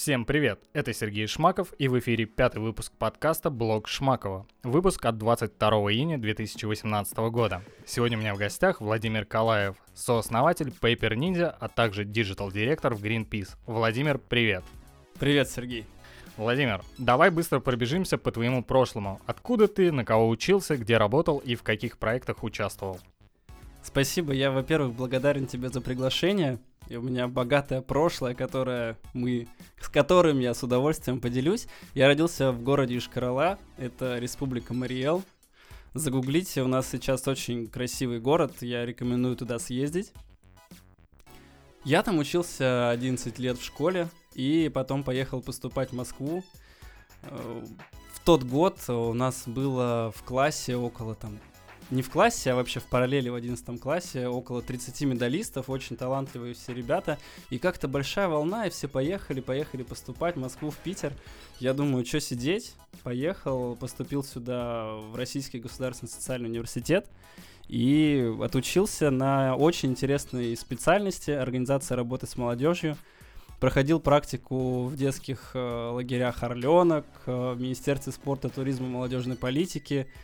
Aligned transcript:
Всем 0.00 0.24
привет! 0.24 0.58
Это 0.72 0.94
Сергей 0.94 1.26
Шмаков 1.26 1.74
и 1.78 1.86
в 1.86 1.98
эфире 1.98 2.24
пятый 2.24 2.58
выпуск 2.58 2.90
подкаста 2.98 3.50
«Блог 3.50 3.86
Шмакова». 3.86 4.46
Выпуск 4.62 5.04
от 5.04 5.18
22 5.18 5.68
июня 5.92 6.16
2018 6.16 7.18
года. 7.30 7.62
Сегодня 7.84 8.16
у 8.16 8.20
меня 8.20 8.34
в 8.34 8.38
гостях 8.38 8.80
Владимир 8.80 9.26
Калаев, 9.26 9.76
сооснователь 9.92 10.68
Pepper 10.68 11.14
Ninja, 11.14 11.54
а 11.60 11.68
также 11.68 12.06
digital-директор 12.06 12.94
в 12.94 13.04
Greenpeace. 13.04 13.58
Владимир, 13.66 14.18
привет! 14.18 14.64
Привет, 15.18 15.50
Сергей! 15.50 15.84
Владимир, 16.40 16.82
давай 16.96 17.28
быстро 17.28 17.60
пробежимся 17.60 18.16
по 18.16 18.32
твоему 18.32 18.64
прошлому. 18.64 19.20
Откуда 19.26 19.68
ты, 19.68 19.92
на 19.92 20.06
кого 20.06 20.26
учился, 20.26 20.78
где 20.78 20.96
работал 20.96 21.36
и 21.36 21.54
в 21.54 21.62
каких 21.62 21.98
проектах 21.98 22.42
участвовал? 22.42 22.98
Спасибо, 23.82 24.32
я, 24.32 24.50
во-первых, 24.50 24.94
благодарен 24.94 25.46
тебе 25.46 25.68
за 25.68 25.82
приглашение. 25.82 26.58
И 26.88 26.96
у 26.96 27.02
меня 27.02 27.28
богатое 27.28 27.82
прошлое, 27.82 28.34
которое 28.34 28.96
мы, 29.12 29.48
с 29.82 29.90
которым 29.90 30.40
я 30.40 30.54
с 30.54 30.62
удовольствием 30.62 31.20
поделюсь. 31.20 31.66
Я 31.92 32.06
родился 32.06 32.52
в 32.52 32.62
городе 32.62 32.96
Ишкарала, 32.96 33.58
это 33.76 34.18
республика 34.18 34.72
Мариэл. 34.72 35.22
Загуглите, 35.92 36.62
у 36.62 36.68
нас 36.68 36.88
сейчас 36.88 37.28
очень 37.28 37.66
красивый 37.66 38.18
город, 38.18 38.62
я 38.62 38.86
рекомендую 38.86 39.36
туда 39.36 39.58
съездить. 39.58 40.14
Я 41.84 42.02
там 42.02 42.18
учился 42.18 42.88
11 42.88 43.38
лет 43.38 43.58
в 43.58 43.64
школе, 43.64 44.08
и 44.34 44.70
потом 44.72 45.04
поехал 45.04 45.40
поступать 45.40 45.90
в 45.90 45.94
Москву. 45.94 46.44
Э, 47.22 47.64
в 48.14 48.20
тот 48.24 48.44
год 48.44 48.78
у 48.88 49.12
нас 49.12 49.44
было 49.46 50.12
в 50.14 50.22
классе 50.22 50.76
около 50.76 51.14
там 51.14 51.38
не 51.90 52.02
в 52.02 52.10
классе, 52.10 52.52
а 52.52 52.54
вообще 52.54 52.78
в 52.80 52.84
параллели 52.84 53.28
в 53.28 53.34
11 53.34 53.80
классе 53.80 54.28
около 54.28 54.62
30 54.62 55.02
медалистов, 55.02 55.68
очень 55.68 55.96
талантливые 55.96 56.54
все 56.54 56.72
ребята. 56.72 57.18
И 57.50 57.58
как-то 57.58 57.88
большая 57.88 58.28
волна, 58.28 58.66
и 58.66 58.70
все 58.70 58.86
поехали, 58.88 59.40
поехали 59.40 59.82
поступать 59.82 60.36
в 60.36 60.40
Москву, 60.40 60.70
в 60.70 60.76
Питер. 60.76 61.12
Я 61.58 61.74
думаю, 61.74 62.06
что 62.06 62.20
сидеть? 62.20 62.74
Поехал, 63.02 63.76
поступил 63.76 64.22
сюда 64.22 64.94
в 64.94 65.16
Российский 65.16 65.58
государственный 65.58 66.10
социальный 66.10 66.48
университет 66.48 67.08
и 67.66 68.32
отучился 68.40 69.10
на 69.10 69.56
очень 69.56 69.90
интересной 69.90 70.56
специальности 70.56 71.30
организация 71.30 71.96
работы 71.96 72.26
с 72.26 72.36
молодежью. 72.36 72.96
Проходил 73.60 74.00
практику 74.00 74.86
в 74.86 74.96
детских 74.96 75.52
э, 75.54 75.90
лагерях 75.92 76.42
«Орленок», 76.42 77.06
э, 77.26 77.52
в 77.52 77.60
Министерстве 77.60 78.12
спорта, 78.12 78.48
туризма 78.48 78.86
и 78.86 78.90
молодежной 78.90 79.36
политики– 79.36 80.06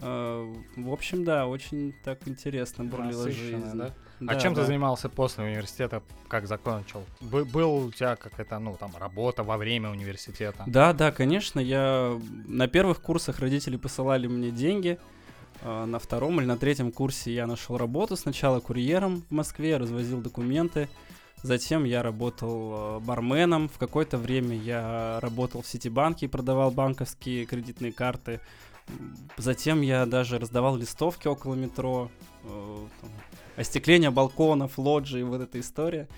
Э, 0.00 0.54
в 0.76 0.92
общем, 0.92 1.24
да, 1.24 1.46
очень 1.46 1.94
так 2.04 2.26
интересно 2.26 2.84
бурлила 2.84 3.30
жизнь. 3.30 3.70
Да? 3.74 3.90
Да, 4.20 4.32
а 4.32 4.40
чем 4.40 4.54
да. 4.54 4.60
ты 4.60 4.66
занимался 4.66 5.08
после 5.08 5.44
университета, 5.44 6.02
как 6.28 6.46
закончил? 6.46 7.04
Бы 7.20 7.44
был 7.44 7.86
у 7.86 7.90
тебя 7.90 8.16
как 8.16 8.38
это, 8.38 8.58
ну, 8.58 8.76
там, 8.78 8.92
работа 8.98 9.42
во 9.42 9.56
время 9.56 9.90
университета? 9.90 10.64
Да, 10.66 10.92
да, 10.92 11.10
конечно. 11.10 11.58
Я 11.58 12.18
на 12.46 12.68
первых 12.68 13.00
курсах 13.00 13.40
родители 13.40 13.76
посылали 13.76 14.26
мне 14.26 14.50
деньги. 14.50 14.98
А 15.62 15.86
на 15.86 15.98
втором 15.98 16.40
или 16.40 16.46
на 16.46 16.56
третьем 16.56 16.92
курсе 16.92 17.34
я 17.34 17.48
нашел 17.48 17.76
работу. 17.76 18.16
Сначала 18.16 18.60
курьером 18.60 19.24
в 19.28 19.32
Москве, 19.32 19.76
развозил 19.76 20.20
документы. 20.20 20.88
Затем 21.42 21.84
я 21.84 22.02
работал 22.02 22.98
э, 22.98 23.00
барменом. 23.00 23.68
В 23.68 23.78
какое-то 23.78 24.18
время 24.18 24.56
я 24.56 25.18
работал 25.20 25.62
в 25.62 25.66
Ситибанке 25.66 26.26
и 26.26 26.28
продавал 26.28 26.70
банковские 26.70 27.46
кредитные 27.46 27.92
карты. 27.92 28.40
Затем 29.36 29.82
я 29.82 30.06
даже 30.06 30.38
раздавал 30.38 30.76
листовки 30.76 31.28
около 31.28 31.54
метро, 31.54 32.10
э, 32.44 32.86
там, 33.00 33.10
остекление 33.56 34.10
балконов, 34.10 34.78
лоджии, 34.78 35.22
вот 35.22 35.40
эта 35.40 35.60
история. 35.60 36.08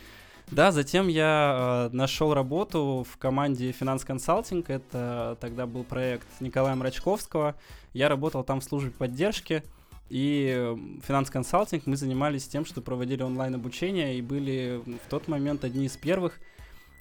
Да, 0.50 0.72
затем 0.72 1.08
я 1.08 1.88
э, 1.92 1.94
нашел 1.94 2.34
работу 2.34 3.06
в 3.08 3.16
команде 3.18 3.72
Finance 3.72 4.04
Consulting. 4.04 4.70
Это 4.70 5.36
тогда 5.40 5.66
был 5.66 5.84
проект 5.84 6.26
Николая 6.40 6.74
Мрачковского. 6.74 7.56
Я 7.92 8.08
работал 8.08 8.42
там 8.42 8.60
в 8.60 8.64
службе 8.64 8.90
поддержки. 8.90 9.62
И 10.10 10.76
Finance 11.06 11.30
Consulting 11.30 11.86
мы 11.86 11.96
занимались 11.96 12.48
тем, 12.48 12.64
что 12.64 12.82
проводили 12.82 13.22
онлайн 13.22 13.54
обучение 13.54 14.18
и 14.18 14.22
были 14.22 14.82
в 14.84 15.08
тот 15.08 15.28
момент 15.28 15.64
одни 15.64 15.86
из 15.86 15.96
первых. 15.96 16.40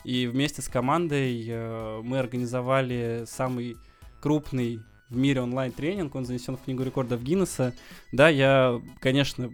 И 0.05 0.27
вместе 0.27 0.61
с 0.61 0.69
командой 0.69 1.43
э, 1.47 2.01
мы 2.03 2.19
организовали 2.19 3.25
самый 3.27 3.77
крупный 4.21 4.79
в 5.09 5.17
мире 5.17 5.41
онлайн-тренинг, 5.41 6.13
он 6.13 6.25
занесен 6.25 6.55
в 6.55 6.61
книгу 6.61 6.83
рекордов 6.83 7.23
Гиннесса. 7.23 7.73
Да, 8.11 8.29
я, 8.29 8.79
конечно, 8.99 9.51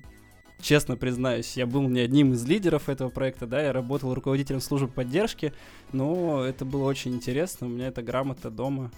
честно 0.60 0.98
признаюсь, 0.98 1.56
я 1.56 1.66
был 1.66 1.88
не 1.88 2.02
одним 2.02 2.34
из 2.34 2.46
лидеров 2.46 2.90
этого 2.90 3.10
проекта, 3.10 3.48
да, 3.48 3.62
я 3.62 3.72
работал 3.72 4.14
руководителем 4.14 4.60
службы 4.60 4.90
поддержки, 4.90 5.54
но 5.94 6.44
это 6.44 6.66
было 6.66 6.84
очень 6.84 7.14
интересно, 7.14 7.68
у 7.68 7.70
меня 7.70 7.88
эта 7.88 8.04
грамота 8.04 8.50
дома. 8.50 8.92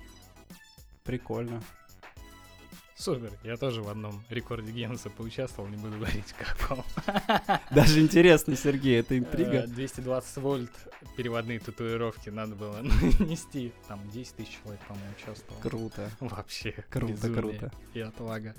Прикольно. 1.03 1.62
Супер, 2.97 3.31
я 3.44 3.58
тоже 3.58 3.84
в 3.84 3.90
одном 3.90 4.24
рекорде 4.28 4.72
Геннеса 4.72 5.12
поучаствовал, 5.12 5.69
не 5.69 5.78
буду 5.78 5.97
говорить 5.97 6.34
каком. 6.34 6.84
Даже 7.72 8.02
интересно, 8.02 8.56
Сергей, 8.56 9.00
это 9.00 9.16
интрига. 9.16 9.68
220 9.68 10.38
э, 10.38 10.40
вольт 10.40 10.72
переводные 11.16 11.59
татуировки 11.59 12.30
надо 12.30 12.56
было 12.56 12.81
нести. 13.19 13.72
Там 13.88 14.00
10 14.09 14.36
тысяч 14.38 14.57
человек, 14.63 14.81
по-моему, 14.88 15.12
участвовал. 15.16 15.62
Круто. 15.62 16.09
Вообще. 16.19 16.72
Круто, 16.90 17.31
круто. 17.31 17.72
И 17.94 18.00
отвага. 18.00 18.56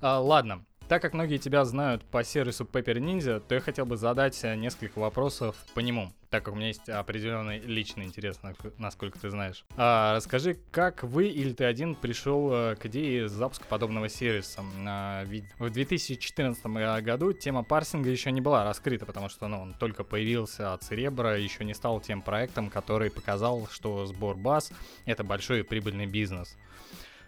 А, 0.00 0.18
ладно, 0.18 0.64
так 0.88 1.00
как 1.02 1.14
многие 1.14 1.38
тебя 1.38 1.64
знают 1.64 2.04
по 2.04 2.22
сервису 2.22 2.64
Paper 2.64 2.98
Ninja, 2.98 3.40
то 3.40 3.54
я 3.54 3.60
хотел 3.60 3.86
бы 3.86 3.96
задать 3.96 4.42
э, 4.44 4.54
несколько 4.54 4.98
вопросов 4.98 5.56
по 5.74 5.80
нему, 5.80 6.12
так 6.30 6.44
как 6.44 6.54
у 6.54 6.56
меня 6.56 6.68
есть 6.68 6.88
определенный 6.88 7.58
личный 7.60 8.04
интерес, 8.04 8.38
насколько 8.78 9.18
ты 9.18 9.30
знаешь. 9.30 9.64
А, 9.76 10.14
расскажи, 10.14 10.58
как 10.70 11.02
вы 11.02 11.28
или 11.28 11.52
ты 11.52 11.64
один 11.64 11.94
пришел 11.94 12.52
э, 12.52 12.76
к 12.76 12.86
идее 12.86 13.28
запуска 13.28 13.64
подобного 13.66 14.08
сервиса? 14.08 14.62
А, 14.86 15.24
ведь 15.24 15.44
в 15.58 15.70
2014 15.70 16.64
э, 16.64 17.00
году 17.00 17.32
тема 17.32 17.64
парсинга 17.64 18.10
еще 18.10 18.30
не 18.30 18.40
была 18.40 18.64
раскрыта, 18.64 19.06
потому 19.06 19.28
что 19.28 19.48
ну, 19.48 19.62
он 19.62 19.74
только 19.74 20.04
появился 20.04 20.74
от 20.74 20.82
Церебра, 20.82 21.38
еще 21.38 21.64
не 21.64 21.74
стал 21.74 22.00
тем 22.00 22.20
проектом, 22.20 22.68
который 22.68 23.10
показал, 23.10 23.68
что 23.70 24.04
сбор 24.06 24.36
баз— 24.36 24.70
это 25.06 25.24
большой 25.24 25.60
и 25.60 25.62
прибыльный 25.62 26.06
бизнес. 26.06 26.56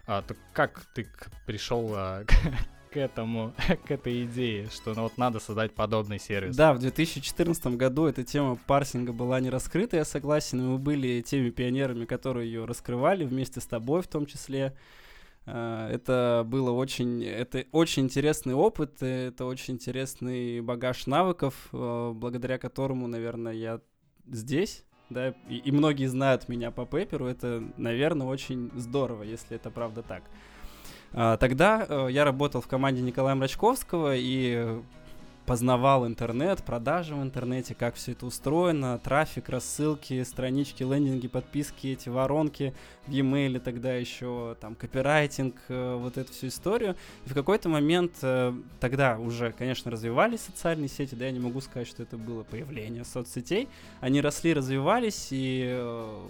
А, 0.05 0.21
то 0.21 0.35
как 0.53 0.85
ты 0.93 1.07
пришел 1.45 1.91
а, 1.95 2.23
к 2.91 2.97
этому, 2.97 3.53
к 3.87 3.91
этой 3.91 4.23
идее, 4.23 4.69
что 4.69 4.93
ну, 4.93 5.03
вот 5.03 5.17
надо 5.17 5.39
создать 5.39 5.73
подобный 5.73 6.19
сервис. 6.19 6.55
Да, 6.55 6.73
в 6.73 6.79
2014 6.79 7.67
году 7.77 8.05
эта 8.05 8.23
тема 8.23 8.57
парсинга 8.67 9.13
была 9.13 9.39
не 9.39 9.49
раскрыта, 9.49 9.97
я 9.97 10.05
согласен, 10.05 10.65
мы 10.65 10.77
были 10.77 11.21
теми 11.21 11.49
пионерами, 11.49 12.05
которые 12.05 12.47
ее 12.47 12.65
раскрывали 12.65 13.25
вместе 13.25 13.59
с 13.59 13.65
тобой 13.65 14.01
в 14.01 14.07
том 14.07 14.25
числе. 14.25 14.75
А, 15.45 15.89
это 15.89 16.43
было 16.45 16.71
очень, 16.71 17.23
это 17.23 17.65
очень 17.71 18.03
интересный 18.03 18.53
опыт, 18.53 19.01
это 19.01 19.45
очень 19.45 19.75
интересный 19.75 20.61
багаж 20.61 21.07
навыков, 21.07 21.69
а, 21.71 22.13
благодаря 22.13 22.57
которому, 22.57 23.07
наверное, 23.07 23.53
я 23.53 23.81
здесь, 24.27 24.83
да, 25.09 25.29
и, 25.47 25.57
и 25.57 25.71
многие 25.71 26.07
знают 26.07 26.49
меня 26.49 26.69
по 26.71 26.85
пейперу, 26.85 27.27
это, 27.27 27.63
наверное, 27.77 28.27
очень 28.27 28.71
здорово, 28.75 29.23
если 29.23 29.55
это 29.55 29.69
правда 29.69 30.03
так. 30.03 30.23
А, 31.13 31.37
тогда 31.37 31.85
э, 31.87 32.07
я 32.11 32.23
работал 32.23 32.61
в 32.61 32.67
команде 32.67 33.01
Николая 33.01 33.35
Мрачковского 33.35 34.15
и 34.15 34.81
познавал 35.47 36.05
интернет, 36.05 36.61
продажи 36.61 37.15
в 37.15 37.23
интернете, 37.23 37.73
как 37.73 37.95
все 37.95 38.11
это 38.11 38.25
устроено, 38.25 38.99
трафик, 38.99 39.47
рассылки, 39.47 40.21
странички, 40.23 40.83
лендинги, 40.83 41.29
подписки, 41.29 41.87
эти 41.87 42.09
воронки 42.09 42.73
в 43.07 43.11
e-mail, 43.11 43.57
тогда 43.59 43.93
еще 43.93 44.57
там 44.59 44.75
копирайтинг, 44.75 45.55
э, 45.69 45.95
вот 45.95 46.17
эту 46.17 46.33
всю 46.33 46.47
историю. 46.47 46.97
И 47.25 47.29
в 47.29 47.33
какой-то 47.33 47.69
момент 47.69 48.11
э, 48.21 48.53
тогда 48.81 49.17
уже, 49.17 49.53
конечно, 49.53 49.89
развивались 49.89 50.41
социальные 50.41 50.89
сети, 50.89 51.15
да, 51.15 51.25
я 51.25 51.31
не 51.31 51.39
могу 51.39 51.61
сказать, 51.61 51.87
что 51.87 52.03
это 52.03 52.17
было 52.17 52.43
появление 52.43 53.05
соцсетей. 53.05 53.69
Они 54.01 54.19
росли, 54.19 54.53
развивались, 54.53 55.29
и 55.31 55.81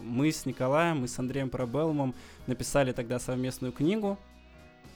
мы 0.03 0.31
с 0.31 0.45
Николаем, 0.45 1.01
мы 1.01 1.07
с 1.07 1.17
Андреем 1.17 1.49
Парабеллумом 1.49 2.13
написали 2.45 2.91
тогда 2.91 3.17
совместную 3.17 3.73
книгу 3.73 4.19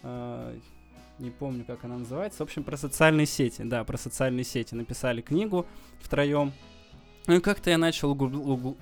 не 0.04 1.30
помню, 1.30 1.64
как 1.66 1.84
она 1.86 1.98
называется. 1.98 2.40
В 2.40 2.42
общем, 2.42 2.64
про 2.64 2.78
социальные 2.78 3.28
сети. 3.28 3.62
Да, 3.64 3.84
про 3.84 3.98
социальные 3.98 4.44
сети. 4.44 4.74
Написали 4.74 5.22
книгу 5.22 5.66
втроем. 6.00 6.52
Ну 7.28 7.36
и 7.36 7.40
как-то 7.40 7.70
я 7.70 7.78
начал 7.78 8.12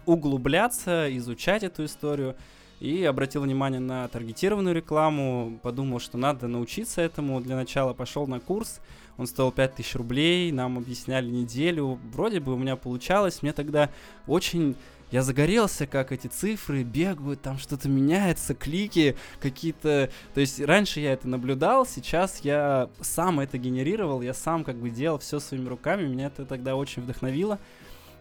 углубляться, 0.05 1.07
изучать 1.17 1.63
эту 1.63 1.83
историю. 1.85 2.35
и 2.79 3.03
обратил 3.03 3.41
внимание 3.41 3.79
на 3.79 4.07
таргетированную 4.07 4.73
рекламу, 4.75 5.59
подумал, 5.61 5.99
что 5.99 6.17
надо 6.17 6.47
научиться 6.47 7.01
этому. 7.01 7.41
Для 7.41 7.55
начала 7.55 7.93
пошел 7.93 8.25
на 8.25 8.39
курс, 8.39 8.79
он 9.17 9.27
стоил 9.27 9.51
5000 9.51 9.95
рублей, 9.95 10.51
нам 10.51 10.77
объясняли 10.77 11.29
неделю. 11.29 11.99
Вроде 12.13 12.39
бы 12.39 12.53
у 12.53 12.57
меня 12.57 12.75
получалось, 12.77 13.41
мне 13.41 13.51
тогда 13.51 13.89
очень 14.27 14.75
я 15.11 15.23
загорелся, 15.23 15.87
как 15.87 16.11
эти 16.11 16.27
цифры 16.27 16.83
бегают, 16.83 17.41
там 17.41 17.57
что-то 17.57 17.89
меняется, 17.89 18.53
клики 18.53 19.15
какие-то. 19.39 20.09
То 20.33 20.41
есть 20.41 20.59
раньше 20.61 20.99
я 20.99 21.13
это 21.13 21.27
наблюдал, 21.27 21.85
сейчас 21.85 22.41
я 22.41 22.89
сам 23.01 23.39
это 23.39 23.57
генерировал, 23.57 24.21
я 24.21 24.33
сам 24.33 24.63
как 24.63 24.75
бы 24.75 24.89
делал 24.89 25.17
все 25.19 25.39
своими 25.39 25.67
руками, 25.67 26.07
меня 26.07 26.27
это 26.27 26.45
тогда 26.45 26.75
очень 26.75 27.01
вдохновило. 27.01 27.59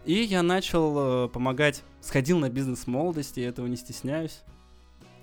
И 0.05 0.13
я 0.13 0.41
начал 0.41 1.25
э, 1.25 1.29
помогать, 1.29 1.83
сходил 2.01 2.39
на 2.39 2.49
бизнес 2.49 2.87
молодости, 2.87 3.41
этого 3.41 3.67
не 3.67 3.75
стесняюсь. 3.75 4.41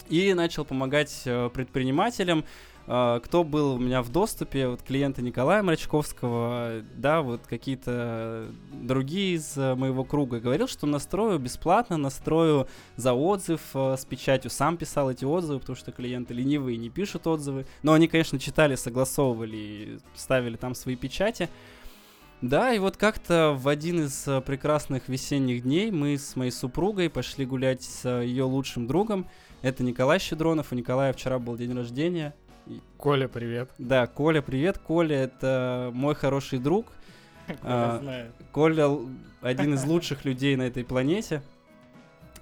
И 0.08 0.32
начал 0.34 0.64
помогать 0.64 1.22
э, 1.24 1.50
предпринимателям, 1.52 2.44
кто 2.86 3.42
был 3.42 3.74
у 3.74 3.78
меня 3.78 4.00
в 4.00 4.12
доступе, 4.12 4.68
вот 4.68 4.82
клиенты 4.82 5.20
Николая 5.20 5.60
Мрачковского, 5.60 6.82
да, 6.94 7.20
вот 7.20 7.40
какие-то 7.44 8.46
другие 8.72 9.34
из 9.34 9.56
uh, 9.56 9.74
моего 9.74 10.04
круга, 10.04 10.38
говорил, 10.38 10.68
что 10.68 10.86
настрою 10.86 11.40
бесплатно, 11.40 11.96
настрою 11.96 12.68
за 12.94 13.12
отзыв 13.12 13.60
uh, 13.74 13.96
с 13.96 14.04
печатью, 14.04 14.52
сам 14.52 14.76
писал 14.76 15.10
эти 15.10 15.24
отзывы, 15.24 15.58
потому 15.58 15.74
что 15.74 15.90
клиенты 15.90 16.32
ленивые 16.32 16.76
не 16.76 16.88
пишут 16.88 17.26
отзывы, 17.26 17.66
но 17.82 17.92
они, 17.92 18.06
конечно, 18.06 18.38
читали, 18.38 18.76
согласовывали, 18.76 19.98
ставили 20.14 20.56
там 20.56 20.76
свои 20.76 20.94
печати, 20.94 21.48
да, 22.40 22.72
и 22.72 22.78
вот 22.78 22.96
как-то 22.96 23.56
в 23.58 23.66
один 23.66 24.04
из 24.04 24.28
прекрасных 24.44 25.08
весенних 25.08 25.64
дней 25.64 25.90
мы 25.90 26.18
с 26.18 26.36
моей 26.36 26.52
супругой 26.52 27.10
пошли 27.10 27.46
гулять 27.46 27.82
с 27.82 28.08
ее 28.20 28.44
лучшим 28.44 28.86
другом. 28.86 29.26
Это 29.62 29.82
Николай 29.82 30.18
Щедронов. 30.18 30.70
У 30.70 30.74
Николая 30.74 31.14
вчера 31.14 31.38
был 31.38 31.56
день 31.56 31.74
рождения. 31.74 32.34
Коля, 32.96 33.28
привет. 33.28 33.70
Да, 33.78 34.06
Коля, 34.06 34.42
привет. 34.42 34.78
Коля— 34.78 35.16
это 35.24 35.90
мой 35.94 36.14
хороший 36.14 36.58
друг. 36.58 36.86
Коля 37.46 37.58
а, 37.62 37.98
знает. 38.00 38.32
Коля— 38.52 38.88
один 39.40 39.74
из 39.74 39.84
лучших 39.84 40.24
людей 40.24 40.56
на 40.56 40.62
этой 40.62 40.84
планете. 40.84 41.42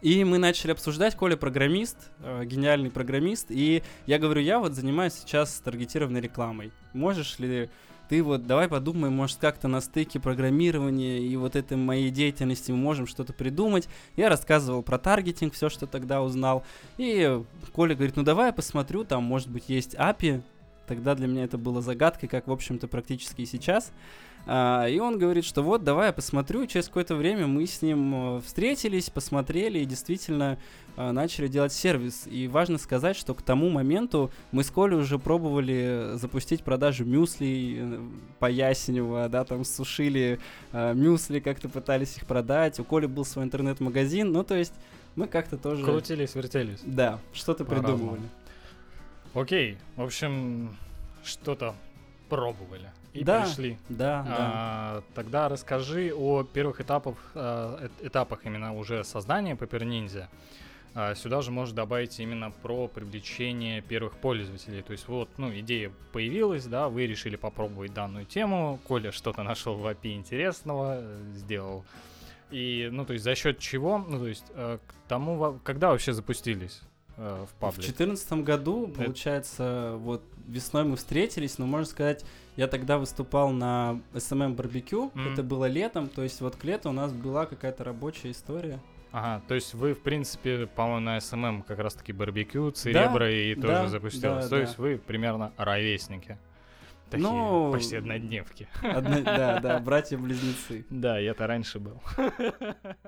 И 0.00 0.22
мы 0.24 0.38
начали 0.38 0.72
обсуждать, 0.72 1.16
Коля 1.16 1.36
программист, 1.36 2.10
э, 2.20 2.44
гениальный 2.44 2.90
программист, 2.90 3.46
и 3.48 3.82
я 4.04 4.18
говорю, 4.18 4.42
я 4.42 4.58
вот 4.58 4.74
занимаюсь 4.74 5.14
сейчас 5.14 5.58
таргетированной 5.60 6.20
рекламой. 6.20 6.72
Можешь 6.92 7.38
ли 7.38 7.70
ты 8.14 8.22
вот 8.22 8.46
давай 8.46 8.68
подумаем, 8.68 9.12
может 9.12 9.38
как-то 9.38 9.66
на 9.66 9.80
стыке 9.80 10.20
программирования 10.20 11.18
и 11.18 11.34
вот 11.34 11.56
этой 11.56 11.76
моей 11.76 12.10
деятельности 12.10 12.70
мы 12.70 12.76
можем 12.76 13.08
что-то 13.08 13.32
придумать. 13.32 13.88
Я 14.14 14.28
рассказывал 14.28 14.84
про 14.84 14.98
таргетинг, 14.98 15.52
все, 15.52 15.68
что 15.68 15.88
тогда 15.88 16.22
узнал. 16.22 16.62
И 16.96 17.42
Коля 17.72 17.96
говорит, 17.96 18.14
ну 18.14 18.22
давай 18.22 18.46
я 18.46 18.52
посмотрю, 18.52 19.02
там 19.02 19.24
может 19.24 19.48
быть 19.48 19.64
есть 19.66 19.96
API. 19.96 20.42
Тогда 20.86 21.16
для 21.16 21.26
меня 21.26 21.42
это 21.42 21.58
было 21.58 21.82
загадкой, 21.82 22.28
как 22.28 22.46
в 22.46 22.52
общем-то 22.52 22.86
практически 22.86 23.40
и 23.40 23.46
сейчас. 23.46 23.90
А, 24.46 24.86
и 24.86 24.98
он 24.98 25.18
говорит, 25.18 25.44
что 25.44 25.62
вот, 25.62 25.84
давай 25.84 26.08
я 26.08 26.12
посмотрю. 26.12 26.66
Через 26.66 26.88
какое-то 26.88 27.14
время 27.14 27.46
мы 27.46 27.66
с 27.66 27.80
ним 27.80 28.36
э, 28.36 28.40
встретились, 28.42 29.08
посмотрели 29.08 29.78
и 29.78 29.84
действительно 29.84 30.58
а, 30.96 31.12
начали 31.12 31.48
делать 31.48 31.72
сервис. 31.72 32.26
И 32.26 32.46
важно 32.46 32.76
сказать, 32.78 33.16
что 33.16 33.34
к 33.34 33.42
тому 33.42 33.70
моменту 33.70 34.30
мы 34.52 34.62
с 34.62 34.70
Колей 34.70 34.98
уже 34.98 35.18
пробовали 35.18 36.10
запустить 36.14 36.62
продажу 36.62 37.04
мюсли 37.04 37.78
э, 37.78 38.00
по 38.38 38.50
Ясенево, 38.50 39.28
да, 39.28 39.44
там 39.44 39.64
сушили 39.64 40.38
а, 40.72 40.92
мюсли, 40.92 41.40
как-то 41.40 41.70
пытались 41.70 42.16
их 42.18 42.26
продать. 42.26 42.78
У 42.78 42.84
Коли 42.84 43.06
был 43.06 43.24
свой 43.24 43.46
интернет-магазин, 43.46 44.30
ну, 44.30 44.44
то 44.44 44.56
есть 44.56 44.74
мы 45.16 45.26
как-то 45.26 45.56
тоже... 45.56 45.84
Крутились, 45.84 46.34
вертелись. 46.34 46.80
Да, 46.84 47.18
что-то 47.32 47.64
придумывали. 47.64 48.22
Окей, 49.32 49.78
в 49.96 50.02
общем, 50.02 50.76
что-то 51.24 51.74
пробовали 52.28 52.90
и 53.14 53.22
да, 53.22 53.42
пришли. 53.42 53.78
Да, 53.88 54.24
а, 54.28 54.94
да. 54.96 55.02
Тогда 55.14 55.48
расскажи 55.48 56.12
о 56.12 56.42
первых 56.42 56.80
этапах, 56.80 57.14
э, 57.34 57.88
этапах 58.02 58.44
именно 58.44 58.74
уже 58.74 59.04
создания 59.04 59.54
Paper 59.54 59.82
Ninja. 59.82 60.26
А, 60.96 61.14
сюда 61.14 61.40
же 61.40 61.52
можно 61.52 61.76
добавить 61.76 62.18
именно 62.18 62.50
про 62.50 62.88
привлечение 62.88 63.82
первых 63.82 64.14
пользователей. 64.16 64.82
То 64.82 64.92
есть 64.92 65.06
вот, 65.06 65.28
ну, 65.38 65.52
идея 65.60 65.92
появилась, 66.12 66.66
да, 66.66 66.88
вы 66.88 67.06
решили 67.06 67.36
попробовать 67.36 67.94
данную 67.94 68.26
тему, 68.26 68.80
Коля 68.86 69.12
что-то 69.12 69.44
нашел 69.44 69.76
в 69.76 69.86
API 69.86 70.14
интересного, 70.14 71.02
сделал. 71.34 71.84
И, 72.50 72.88
ну, 72.92 73.04
то 73.04 73.12
есть 73.12 73.24
за 73.24 73.36
счет 73.36 73.60
чего, 73.60 73.98
ну, 73.98 74.18
то 74.18 74.26
есть 74.26 74.44
э, 74.54 74.78
к 74.86 75.08
тому, 75.08 75.60
когда 75.64 75.90
вообще 75.90 76.12
запустились? 76.12 76.82
Э, 77.16 77.46
в 77.48 77.54
паблик? 77.60 77.78
В 77.78 77.96
2014 77.96 78.32
году, 78.44 78.88
Это... 78.88 79.02
получается, 79.02 79.94
вот 79.98 80.22
весной 80.46 80.84
мы 80.84 80.96
встретились, 80.96 81.58
но 81.58 81.66
можно 81.66 81.86
сказать, 81.86 82.24
я 82.56 82.68
тогда 82.68 82.98
выступал 82.98 83.50
на 83.50 84.00
SMM 84.12 84.54
барбекю, 84.54 85.10
mm-hmm. 85.14 85.32
это 85.32 85.42
было 85.42 85.66
летом, 85.66 86.08
то 86.08 86.22
есть 86.22 86.40
вот 86.40 86.56
к 86.56 86.64
лету 86.64 86.90
у 86.90 86.92
нас 86.92 87.12
была 87.12 87.46
какая-то 87.46 87.84
рабочая 87.84 88.30
история. 88.30 88.80
Ага, 89.10 89.42
то 89.46 89.54
есть 89.54 89.74
вы, 89.74 89.94
в 89.94 90.00
принципе, 90.00 90.66
по-моему, 90.66 91.00
на 91.00 91.18
SMM 91.18 91.62
как 91.62 91.78
раз-таки 91.78 92.12
барбекю, 92.12 92.72
Церебро 92.72 93.20
да, 93.20 93.30
и 93.30 93.54
тоже 93.54 93.66
да, 93.66 93.88
запустилось. 93.88 94.44
Да, 94.44 94.48
то 94.48 94.56
да. 94.56 94.60
есть 94.62 94.76
вы 94.78 94.98
примерно 94.98 95.52
ровесники. 95.56 96.36
Такие 97.10 97.28
ну, 97.28 97.72
почти 97.72 97.96
однодневки. 97.96 98.66
Одно, 98.82 99.20
да, 99.22 99.60
да, 99.60 99.78
братья-близнецы. 99.84 100.84
Да, 100.90 101.18
я-то 101.18 101.46
раньше 101.46 101.78
был. 101.78 102.00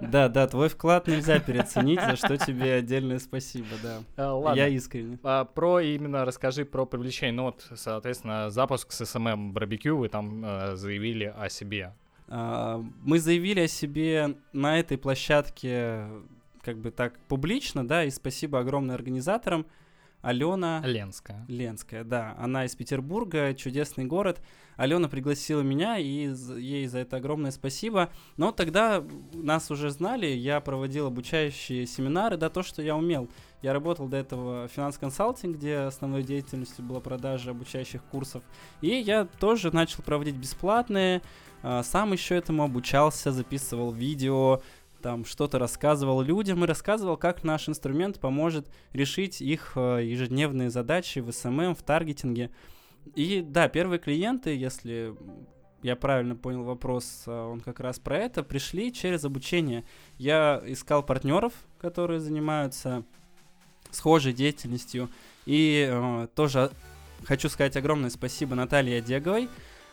Да, 0.01 0.29
да, 0.29 0.47
твой 0.47 0.69
вклад 0.69 1.09
нельзя 1.09 1.41
переоценить, 1.41 2.01
за 2.01 2.17
что 2.17 2.37
тебе 2.37 2.75
отдельное 2.75 3.19
спасибо, 3.19 3.69
да. 3.83 3.99
А, 4.17 4.35
ладно. 4.35 4.59
Я 4.59 4.69
искренне. 4.69 5.19
А, 5.23 5.45
про 5.45 5.81
именно 5.81 6.25
расскажи 6.25 6.65
про 6.65 6.85
привлечение. 6.85 7.33
Ну 7.33 7.45
вот, 7.45 7.67
соответственно, 7.75 8.51
запуск 8.51 8.93
с 8.93 9.01
SMM 9.03 9.53
барбекю, 9.53 9.97
вы 9.97 10.09
там 10.09 10.43
а, 10.45 10.77
заявили 10.77 11.33
о 11.37 11.49
себе. 11.49 11.95
А, 12.29 12.83
мы 13.03 13.19
заявили 13.19 13.61
о 13.61 13.69
себе 13.69 14.37
на 14.53 14.79
этой 14.79 14.99
площадке 14.99 16.07
как 16.63 16.79
бы 16.79 16.91
так 16.91 17.19
публично, 17.29 17.87
да, 17.87 18.05
и 18.05 18.11
спасибо 18.11 18.59
огромное 18.59 18.95
организаторам. 18.95 19.67
Алена... 20.27 20.83
Ленская. 20.85 21.45
Ленская, 21.47 22.03
да. 22.03 22.35
Она 22.37 22.65
из 22.65 22.75
Петербурга, 22.75 23.55
чудесный 23.55 24.07
город. 24.07 24.43
Алена 24.77 25.09
пригласила 25.09 25.61
меня, 25.61 25.99
и 25.99 26.35
ей 26.59 26.89
за 26.89 26.99
это 26.99 27.19
огромное 27.19 27.53
спасибо. 27.53 28.11
Но 28.37 28.51
тогда 28.51 29.05
нас 29.33 29.71
уже 29.71 29.91
знали, 29.91 30.27
я 30.27 30.61
проводил 30.61 31.07
обучающие 31.07 31.87
семинары, 31.87 32.37
да, 32.37 32.51
то, 32.51 32.65
что 32.65 32.83
я 32.83 32.97
умел. 32.97 33.31
Я 33.63 33.73
работал 33.73 34.09
до 34.09 34.17
этого 34.17 34.67
в 34.67 34.73
финанс-консалтинг, 34.73 35.59
где 35.59 35.77
основной 35.79 36.25
деятельностью 36.25 36.85
была 36.85 36.99
продажа 36.99 37.53
обучающих 37.53 38.03
курсов. 38.03 38.43
И 38.81 38.89
я 38.89 39.27
тоже 39.39 39.73
начал 39.73 40.03
проводить 40.03 40.35
бесплатные, 40.35 41.23
а, 41.63 41.85
сам 41.85 42.13
еще 42.13 42.35
этому 42.35 42.65
обучался, 42.65 43.31
записывал 43.31 43.93
видео, 43.93 44.61
там 45.07 45.25
что-то 45.25 45.61
рассказывал 45.61 46.21
людям 46.21 46.65
и 46.65 46.67
рассказывал, 46.67 47.17
как 47.17 47.45
наш 47.45 47.69
инструмент 47.69 48.19
поможет 48.19 48.67
решить 48.93 49.41
их 49.41 49.75
э, 49.77 50.01
ежедневные 50.03 50.69
задачи 50.69 51.21
в 51.21 51.29
SMM, 51.29 51.77
в 51.77 51.83
таргетинге. 51.85 52.51
И 53.15 53.41
да, 53.41 53.69
первые 53.69 54.01
клиенты, 54.01 54.57
если 54.57 55.15
я 55.85 55.95
правильно 55.95 56.35
понял 56.35 56.65
вопрос, 56.65 57.23
э, 57.29 57.31
он 57.31 57.61
как 57.61 57.79
раз 57.79 58.01
про 58.01 58.19
это, 58.19 58.43
пришли 58.43 58.93
через 58.93 59.25
обучение. 59.25 59.85
Я 60.19 60.61
искал 60.67 61.05
партнеров, 61.05 61.53
которые 61.79 62.19
занимаются 62.19 63.05
схожей 63.93 64.33
деятельностью. 64.33 65.09
И 65.45 65.89
э, 65.89 66.27
тоже 66.35 66.73
хочу 67.23 67.49
сказать 67.49 67.77
огромное 67.77 68.11
спасибо 68.11 68.57
Наталье 68.57 68.99
Одеговой. 68.99 69.49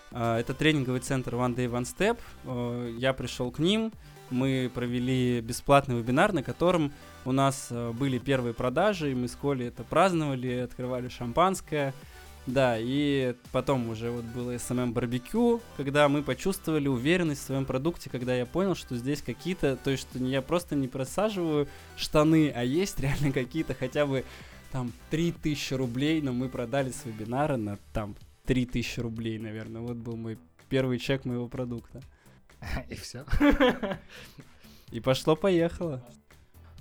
Э, 0.09 0.37
это 0.37 0.55
тренинговый 0.55 1.01
центр 1.01 1.35
One 1.35 1.55
Day 1.55 1.69
One 1.69 1.83
Step. 1.83 2.17
Э, 2.45 2.95
я 2.97 3.13
пришел 3.13 3.51
к 3.51 3.59
ним, 3.59 3.91
мы 4.33 4.69
провели 4.73 5.39
бесплатный 5.41 5.97
вебинар, 5.97 6.33
на 6.33 6.43
котором 6.43 6.91
у 7.25 7.31
нас 7.31 7.67
э, 7.69 7.91
были 7.91 8.17
первые 8.17 8.53
продажи, 8.53 9.11
и 9.11 9.15
мы 9.15 9.27
с 9.27 9.35
Колей 9.35 9.67
это 9.67 9.83
праздновали, 9.83 10.57
открывали 10.57 11.07
шампанское. 11.07 11.93
Да, 12.45 12.75
и 12.77 13.35
потом 13.53 13.87
уже 13.87 14.11
вот 14.11 14.25
было 14.25 14.55
SMM 14.55 14.91
барбекю, 14.91 15.61
когда 15.77 16.09
мы 16.09 16.21
почувствовали 16.21 16.89
уверенность 16.89 17.41
в 17.41 17.45
своем 17.45 17.63
продукте, 17.63 18.09
когда 18.09 18.35
я 18.35 18.45
понял, 18.45 18.75
что 18.75 18.97
здесь 18.97 19.21
какие-то, 19.21 19.77
то 19.77 19.91
есть 19.91 20.09
что 20.09 20.19
я 20.19 20.41
просто 20.41 20.75
не 20.75 20.89
просаживаю 20.89 21.69
штаны, 21.95 22.51
а 22.53 22.65
есть 22.65 22.99
реально 22.99 23.31
какие-то 23.31 23.73
хотя 23.73 24.05
бы 24.05 24.25
там 24.73 24.91
3000 25.09 25.73
рублей, 25.75 26.21
но 26.21 26.33
мы 26.33 26.49
продали 26.49 26.89
с 26.89 27.05
вебинара 27.05 27.55
на 27.55 27.77
там 27.93 28.15
3000 28.45 28.99
рублей, 28.99 29.39
наверное. 29.39 29.81
Вот 29.81 29.95
был 29.95 30.17
мой 30.17 30.37
первый 30.67 30.99
чек 30.99 31.23
моего 31.23 31.47
продукта. 31.47 32.01
И 32.89 32.95
все. 32.95 33.25
И 34.91 34.99
пошло-поехало. 34.99 36.03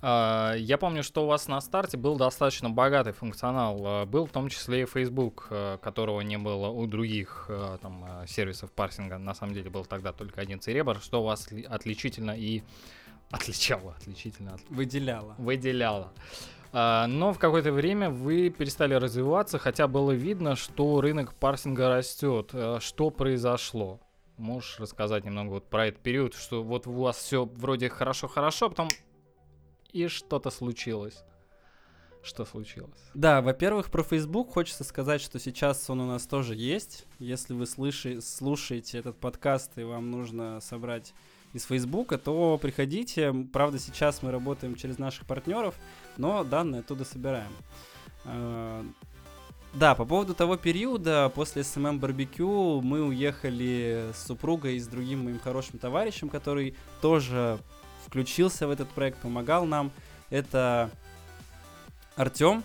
А, 0.04 0.54
я 0.56 0.78
помню, 0.78 1.04
что 1.04 1.22
у 1.22 1.26
вас 1.28 1.46
на 1.46 1.60
старте 1.60 1.96
был 1.96 2.16
достаточно 2.16 2.68
богатый 2.68 3.12
функционал. 3.12 3.80
А, 3.86 4.04
был 4.04 4.26
в 4.26 4.30
том 4.30 4.48
числе 4.48 4.82
и 4.82 4.86
Facebook, 4.86 5.46
а, 5.50 5.78
которого 5.78 6.20
не 6.22 6.38
было 6.38 6.68
у 6.68 6.86
других 6.86 7.48
там, 7.80 8.04
сервисов 8.26 8.72
парсинга. 8.72 9.18
На 9.18 9.32
самом 9.32 9.54
деле 9.54 9.70
был 9.70 9.84
тогда 9.84 10.12
только 10.12 10.40
один 10.40 10.58
Cerebro. 10.58 11.00
Что 11.00 11.22
у 11.22 11.24
вас 11.24 11.48
отличительно 11.68 12.32
и 12.32 12.62
отличало, 13.30 13.94
отличительно. 13.96 14.56
Выделяло. 14.68 15.36
Выделяло. 15.38 16.12
А, 16.72 17.06
но 17.06 17.32
в 17.32 17.38
какое-то 17.38 17.70
время 17.70 18.10
вы 18.10 18.50
перестали 18.50 18.94
развиваться, 18.94 19.58
хотя 19.58 19.86
было 19.86 20.10
видно, 20.10 20.56
что 20.56 21.00
рынок 21.00 21.32
парсинга 21.34 21.88
растет. 21.88 22.52
Что 22.80 23.10
произошло? 23.10 24.00
Можешь 24.42 24.80
рассказать 24.80 25.24
немного 25.24 25.50
вот 25.50 25.70
про 25.70 25.86
этот 25.86 26.02
период, 26.02 26.34
что 26.34 26.64
вот 26.64 26.88
у 26.88 26.92
вас 26.92 27.16
все 27.16 27.44
вроде 27.44 27.88
хорошо-хорошо, 27.88 28.66
а 28.66 28.68
потом 28.70 28.88
и 29.92 30.08
что-то 30.08 30.50
случилось. 30.50 31.22
Что 32.24 32.44
случилось? 32.44 32.98
Да, 33.14 33.40
во-первых, 33.40 33.92
про 33.92 34.02
Facebook 34.02 34.50
хочется 34.50 34.82
сказать, 34.82 35.20
что 35.20 35.38
сейчас 35.38 35.88
он 35.88 36.00
у 36.00 36.08
нас 36.08 36.26
тоже 36.26 36.56
есть. 36.56 37.06
Если 37.20 37.54
вы 37.54 37.66
слыши, 37.66 38.20
слушаете 38.20 38.98
этот 38.98 39.16
подкаст 39.16 39.78
и 39.78 39.84
вам 39.84 40.10
нужно 40.10 40.58
собрать 40.60 41.14
из 41.52 41.64
Фейсбука, 41.66 42.18
то 42.18 42.58
приходите. 42.60 43.32
Правда, 43.52 43.78
сейчас 43.78 44.24
мы 44.24 44.32
работаем 44.32 44.74
через 44.74 44.98
наших 44.98 45.24
партнеров, 45.24 45.76
но 46.16 46.42
данные 46.42 46.80
оттуда 46.80 47.04
собираем. 47.04 47.52
Да, 49.74 49.94
по 49.94 50.04
поводу 50.04 50.34
того 50.34 50.56
периода, 50.56 51.32
после 51.34 51.62
SMM 51.62 51.98
барбекю 51.98 52.82
мы 52.82 53.02
уехали 53.02 54.10
с 54.14 54.26
супругой 54.26 54.76
и 54.76 54.78
с 54.78 54.86
другим 54.86 55.24
моим 55.24 55.40
хорошим 55.40 55.78
товарищем, 55.78 56.28
который 56.28 56.76
тоже 57.00 57.58
включился 58.06 58.66
в 58.66 58.70
этот 58.70 58.90
проект, 58.90 59.18
помогал 59.18 59.64
нам. 59.64 59.90
Это 60.28 60.90
Артем. 62.16 62.62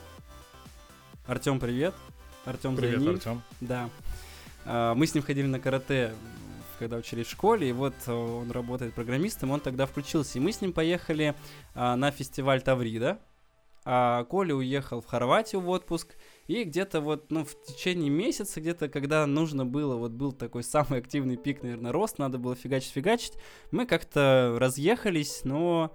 Артем, 1.26 1.60
привет. 1.60 1.96
Артем 2.44 2.76
Привет, 2.76 3.00
Зайни. 3.00 3.14
Артем. 3.16 3.42
Да. 3.62 3.90
А, 4.66 4.94
Мы 4.94 5.08
с 5.08 5.14
ним 5.14 5.24
ходили 5.24 5.48
на 5.48 5.60
карате, 5.60 6.14
когда 6.80 6.98
учились 6.98 7.28
в 7.28 7.32
школе, 7.32 7.70
и 7.70 7.72
вот 7.74 7.94
э, 8.06 8.12
он 8.12 8.52
работает 8.52 8.94
программистом, 8.94 9.52
он 9.52 9.60
тогда 9.60 9.86
включился. 9.86 10.38
И 10.38 10.42
мы 10.42 10.52
с 10.52 10.62
ним 10.62 10.72
поехали 10.74 11.36
а, 11.74 11.96
на 11.96 12.12
фестиваль 12.12 12.62
Таврида, 12.62 13.20
а 13.84 14.26
Коля 14.26 14.56
уехал 14.56 15.02
в 15.02 15.06
Хорватию 15.06 15.62
в 15.62 15.70
отпуск, 15.70 16.16
и 16.48 16.64
где-то 16.64 17.02
вот, 17.02 17.30
ну, 17.30 17.44
в 17.44 17.62
течение 17.64 18.10
месяца, 18.10 18.62
где-то, 18.62 18.88
когда 18.88 19.26
нужно 19.26 19.66
было, 19.66 19.96
вот 19.96 20.12
был 20.12 20.32
такой 20.32 20.64
самый 20.64 21.00
активный 21.00 21.38
пик, 21.38 21.62
наверное, 21.62 21.92
рост, 21.92 22.18
надо 22.18 22.38
было 22.38 22.56
фигачить-фигачить, 22.56 23.34
мы 23.72 23.86
как-то 23.86 24.56
разъехались, 24.58 25.42
но 25.44 25.92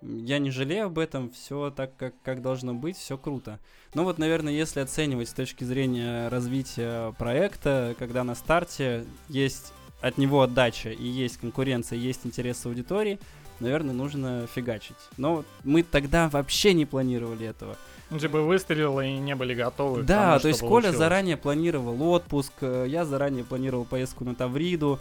я 0.00 0.38
не 0.38 0.50
жалею 0.50 0.86
об 0.86 0.98
этом, 0.98 1.30
все 1.30 1.70
так, 1.70 1.96
как, 1.96 2.14
как 2.22 2.40
должно 2.40 2.74
быть, 2.74 2.96
все 2.96 3.18
круто. 3.18 3.58
Ну 3.94 4.04
вот, 4.04 4.18
наверное, 4.18 4.52
если 4.52 4.80
оценивать 4.80 5.28
с 5.28 5.32
точки 5.32 5.64
зрения 5.64 6.28
развития 6.28 7.12
проекта, 7.18 7.96
когда 7.98 8.22
на 8.22 8.36
старте 8.36 9.04
есть 9.28 9.72
от 10.00 10.16
него 10.16 10.42
отдача 10.42 10.90
и 10.90 11.04
есть 11.04 11.38
конкуренция, 11.38 11.98
есть 11.98 12.24
интерес 12.24 12.64
аудитории, 12.64 13.18
наверное, 13.58 13.94
нужно 13.94 14.46
фигачить. 14.54 14.96
Но 15.16 15.44
мы 15.64 15.82
тогда 15.82 16.28
вообще 16.28 16.74
не 16.74 16.86
планировали 16.86 17.46
этого. 17.46 17.76
Ну, 18.10 18.18
типа 18.18 18.40
выстрелило 18.40 19.04
и 19.04 19.18
не 19.18 19.34
были 19.34 19.54
готовы. 19.54 20.02
Да, 20.02 20.30
тому, 20.30 20.40
то 20.40 20.48
есть 20.48 20.60
Коля 20.60 20.70
получилось. 20.70 20.96
заранее 20.96 21.36
планировал 21.36 22.02
отпуск, 22.02 22.52
э, 22.62 22.86
я 22.88 23.04
заранее 23.04 23.44
планировал 23.44 23.84
поездку 23.84 24.24
на 24.24 24.34
Тавриду, 24.34 24.98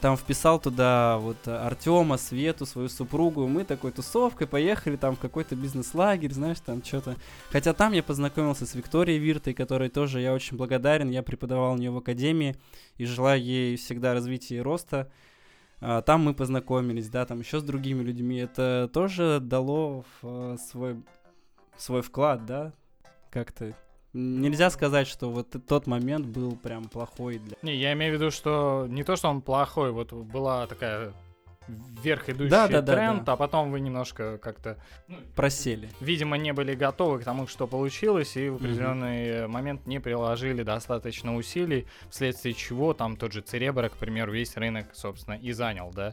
там 0.00 0.16
вписал 0.16 0.58
туда 0.58 1.18
вот 1.18 1.46
Артема, 1.46 2.16
Свету, 2.16 2.64
свою 2.64 2.88
супругу, 2.88 3.46
мы 3.46 3.64
такой 3.64 3.92
тусовкой 3.92 4.46
поехали 4.46 4.96
там 4.96 5.14
в 5.14 5.18
какой-то 5.18 5.54
бизнес-лагерь, 5.54 6.32
знаешь, 6.32 6.58
там 6.60 6.82
что-то. 6.82 7.16
Хотя 7.50 7.74
там 7.74 7.92
я 7.92 8.02
познакомился 8.02 8.64
с 8.64 8.74
Викторией 8.74 9.18
Виртой, 9.18 9.52
которой 9.52 9.90
тоже 9.90 10.20
я 10.20 10.32
очень 10.32 10.56
благодарен, 10.56 11.10
я 11.10 11.22
преподавал 11.22 11.74
у 11.74 11.76
нее 11.76 11.90
в 11.90 11.98
академии 11.98 12.56
и 12.96 13.04
желаю 13.04 13.42
ей 13.42 13.76
всегда 13.76 14.14
развития 14.14 14.56
и 14.56 14.60
роста. 14.60 15.10
А, 15.82 16.00
Там 16.02 16.24
мы 16.24 16.34
познакомились, 16.34 17.08
да, 17.08 17.26
там 17.26 17.40
еще 17.40 17.60
с 17.60 17.62
другими 17.62 18.02
людьми. 18.02 18.38
Это 18.38 18.90
тоже 18.92 19.38
дало 19.40 20.04
э, 20.22 20.56
свой, 20.70 20.96
свой 21.80 22.02
вклад, 22.02 22.46
да, 22.46 22.72
как-то. 23.30 23.74
Нельзя 24.12 24.70
сказать, 24.70 25.06
что 25.06 25.30
вот 25.30 25.54
тот 25.68 25.86
момент 25.86 26.26
был 26.26 26.56
прям 26.56 26.84
плохой 26.84 27.38
для... 27.38 27.56
Не, 27.62 27.76
я 27.76 27.92
имею 27.92 28.12
в 28.12 28.20
виду, 28.20 28.30
что 28.32 28.86
не 28.88 29.04
то, 29.04 29.14
что 29.14 29.28
он 29.28 29.40
плохой, 29.40 29.92
вот 29.92 30.12
была 30.12 30.66
такая 30.66 31.12
вверх 31.68 32.28
идущий 32.28 32.50
Да, 32.50 32.68
да, 32.68 32.80
да, 32.82 32.94
тренд, 32.94 33.24
да. 33.24 33.32
а 33.32 33.36
потом 33.36 33.70
вы 33.70 33.80
немножко 33.80 34.38
как-то, 34.38 34.78
Просели. 35.36 35.88
видимо, 36.00 36.36
не 36.36 36.52
были 36.52 36.74
готовы 36.74 37.20
к 37.20 37.24
тому, 37.24 37.46
что 37.46 37.66
получилось, 37.68 38.36
и 38.36 38.48
в 38.48 38.56
определенный 38.56 39.46
момент 39.46 39.86
не 39.86 40.00
приложили 40.00 40.62
достаточно 40.62 41.36
усилий, 41.36 41.86
вследствие 42.10 42.54
чего 42.54 42.94
там 42.94 43.16
тот 43.16 43.32
же 43.32 43.40
Церебро, 43.42 43.88
к 43.88 43.96
примеру, 43.96 44.32
весь 44.32 44.56
рынок, 44.56 44.86
собственно, 44.92 45.34
и 45.34 45.52
занял, 45.52 45.92
да. 45.94 46.12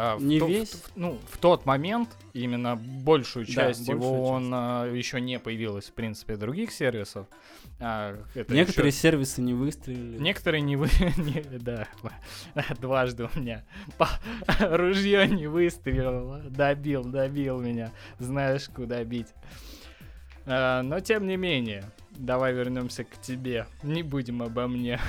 А 0.00 0.16
Не 0.20 0.38
в- 0.38 0.48
весь. 0.48 0.70
в- 0.74 0.92
ну, 0.96 1.18
в 1.32 1.38
тот 1.38 1.66
момент 1.66 2.08
именно 2.32 2.76
большую 2.76 3.46
Да, 3.46 3.52
часть 3.52 3.88
его 3.88 3.98
большую 3.98 4.20
он 4.22 4.50
а, 4.54 4.86
еще 4.92 5.20
не 5.20 5.40
появилось, 5.40 5.86
в 5.86 5.92
принципе, 5.92 6.36
других 6.36 6.70
сервисов. 6.70 7.26
А, 7.80 8.16
Некоторые 8.48 8.90
ещё- 8.90 9.00
сервисы 9.00 9.40
не 9.42 9.54
выстрелили. 9.54 10.18
Некоторые 10.18 10.60
не 10.60 10.76
вы... 10.76 10.86
не- 11.16 11.58
да, 11.58 11.88
дважды 12.80 13.28
у 13.34 13.38
меня 13.40 13.64
ружье 14.60 15.26
не 15.26 15.48
выстрелило. 15.48 16.42
Добил, 16.48 17.02
добил 17.04 17.60
меня. 17.60 17.90
Знаешь, 18.20 18.68
куда 18.72 19.02
бить. 19.02 19.28
А, 20.46 20.82
но 20.82 21.00
тем 21.00 21.26
не 21.26 21.36
менее, 21.36 21.90
давай 22.10 22.52
вернемся 22.54 23.02
к 23.02 23.20
тебе. 23.20 23.66
Не 23.82 24.04
будем 24.04 24.42
обо 24.42 24.68
мне. 24.68 25.00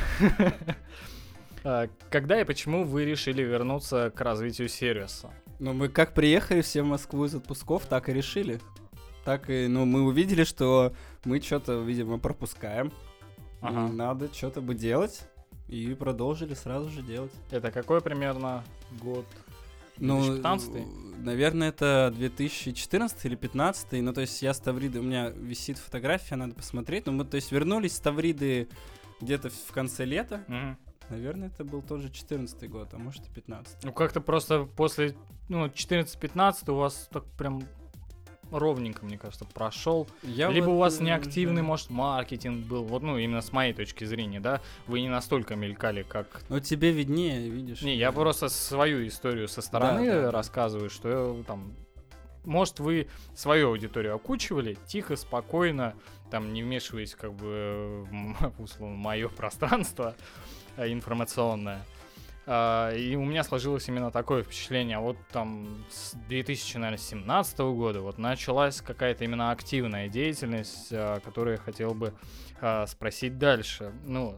А, 1.64 1.88
Когда 2.10 2.40
и 2.40 2.44
почему 2.44 2.84
вы 2.84 3.06
решили 3.06 3.42
вернуться 3.42 4.12
к 4.16 4.22
развитию 4.22 4.70
сервиса? 4.70 5.32
Ну, 5.60 5.74
мы 5.74 5.90
как 5.90 6.14
приехали 6.14 6.62
все 6.62 6.82
в 6.82 6.86
Москву 6.86 7.26
из 7.26 7.36
отпусков, 7.36 7.86
так 7.86 8.10
и 8.10 8.14
решили. 8.14 8.60
Так 9.26 9.50
и, 9.50 9.68
ну, 9.68 9.86
мы 9.86 10.04
увидели, 10.04 10.44
что 10.44 10.94
мы 11.26 11.42
что-то, 11.42 11.82
видимо, 11.82 12.18
пропускаем. 12.18 12.92
Ага. 13.62 13.92
Надо 13.92 14.34
что-то 14.34 14.62
бы 14.62 14.74
делать. 14.74 15.22
И 15.68 15.94
продолжили 15.94 16.56
сразу 16.56 16.90
же 16.90 17.04
делать. 17.04 17.32
Это 17.52 17.72
какой 17.72 18.02
примерно 18.02 18.64
год? 19.02 19.26
Ну, 19.98 20.22
2015? 20.22 20.70
э, 20.70 20.84
наверное, 21.20 21.70
это 21.70 22.12
2014 22.16 23.26
или 23.26 23.36
2015. 23.36 24.02
Ну, 24.02 24.14
то 24.14 24.22
есть 24.22 24.42
я 24.42 24.54
с 24.54 24.60
Тавриды, 24.60 25.00
у 25.00 25.04
меня 25.04 25.30
висит 25.30 25.78
фотография, 25.78 26.38
надо 26.38 26.56
посмотреть. 26.56 27.06
Ну, 27.06 27.12
мы, 27.12 27.26
то 27.26 27.36
есть, 27.36 27.52
вернулись 27.52 27.98
с 27.98 28.00
Тавриды 28.00 28.70
где-то 29.22 29.50
в 29.50 29.72
конце 29.72 30.06
лета. 30.06 30.44
Мгм. 30.48 30.78
Наверное, 31.10 31.48
это 31.48 31.64
был 31.64 31.82
тоже 31.82 32.10
14 32.10 32.70
год, 32.70 32.94
а 32.94 32.98
может 32.98 33.26
и 33.28 33.32
15 33.32 33.84
Ну, 33.84 33.94
как-то 33.94 34.22
просто 34.22 34.66
после, 34.66 35.16
ну, 35.48 35.66
14-15 35.66 36.72
у 36.72 36.76
вас 36.76 37.10
так 37.12 37.26
прям 37.38 37.64
ровненько, 38.52 39.06
мне 39.06 39.18
кажется, 39.18 39.46
прошел. 39.46 40.08
Я 40.24 40.50
Либо 40.50 40.66
вот, 40.66 40.74
у 40.74 40.78
вас 40.78 41.00
неактивный, 41.00 41.62
да. 41.62 41.68
может, 41.68 41.90
маркетинг 41.90 42.66
был. 42.66 42.84
Вот, 42.84 43.04
ну, 43.04 43.18
именно 43.18 43.42
с 43.42 43.52
моей 43.52 43.74
точки 43.74 44.06
зрения, 44.06 44.40
да, 44.40 44.62
вы 44.88 45.02
не 45.02 45.10
настолько 45.10 45.56
мелькали, 45.56 46.04
как... 46.04 46.42
Ну, 46.50 46.60
тебе 46.60 46.92
виднее, 46.92 47.50
видишь. 47.50 47.82
Не, 47.82 47.96
я 47.96 48.12
просто 48.12 48.50
свою 48.50 49.06
историю 49.08 49.48
со 49.48 49.62
стороны 49.62 50.06
Да, 50.06 50.22
да, 50.24 50.32
рассказываю, 50.32 50.90
что 50.90 51.40
э, 51.40 51.44
там... 51.46 51.74
Может, 52.50 52.80
вы 52.80 53.08
свою 53.36 53.68
аудиторию 53.68 54.16
окучивали 54.16 54.76
тихо, 54.88 55.16
спокойно, 55.16 55.94
там, 56.32 56.52
не 56.52 56.64
вмешиваясь, 56.64 57.14
как 57.14 57.32
бы, 57.34 58.08
в, 58.12 58.64
условно, 58.64 58.96
мое 58.96 59.30
пространство 59.30 60.16
э, 60.76 60.92
информационное. 60.92 61.86
А, 62.48 62.92
И 62.92 63.16
у 63.16 63.24
меня 63.24 63.44
сложилось 63.44 63.88
именно 63.88 64.10
такое 64.10 64.42
впечатление. 64.42 64.98
А 64.98 65.02
Вот 65.02 65.18
там 65.32 65.86
с 65.92 66.16
2017 66.28 67.60
года 67.60 68.02
вот 68.02 68.18
началась 68.18 68.82
какая-то 68.82 69.26
именно 69.26 69.52
активная 69.52 70.08
деятельность, 70.10 70.88
а, 70.92 71.20
которую 71.20 71.58
я 71.58 71.62
хотел 71.62 71.94
бы 71.94 72.16
спросить 72.88 73.38
дальше. 73.38 73.94
Ну, 74.06 74.38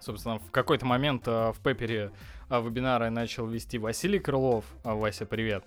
собственно, 0.00 0.38
в 0.38 0.50
какой-то 0.50 0.86
момент 0.86 1.24
а, 1.26 1.52
в 1.52 1.58
Пеппере 1.60 2.10
а, 2.48 2.60
вебинары 2.60 3.10
начал 3.10 3.46
вести 3.46 3.78
Василий 3.78 4.18
Крылов. 4.18 4.64
А, 4.82 4.94
Вася, 4.94 5.26
привет. 5.26 5.64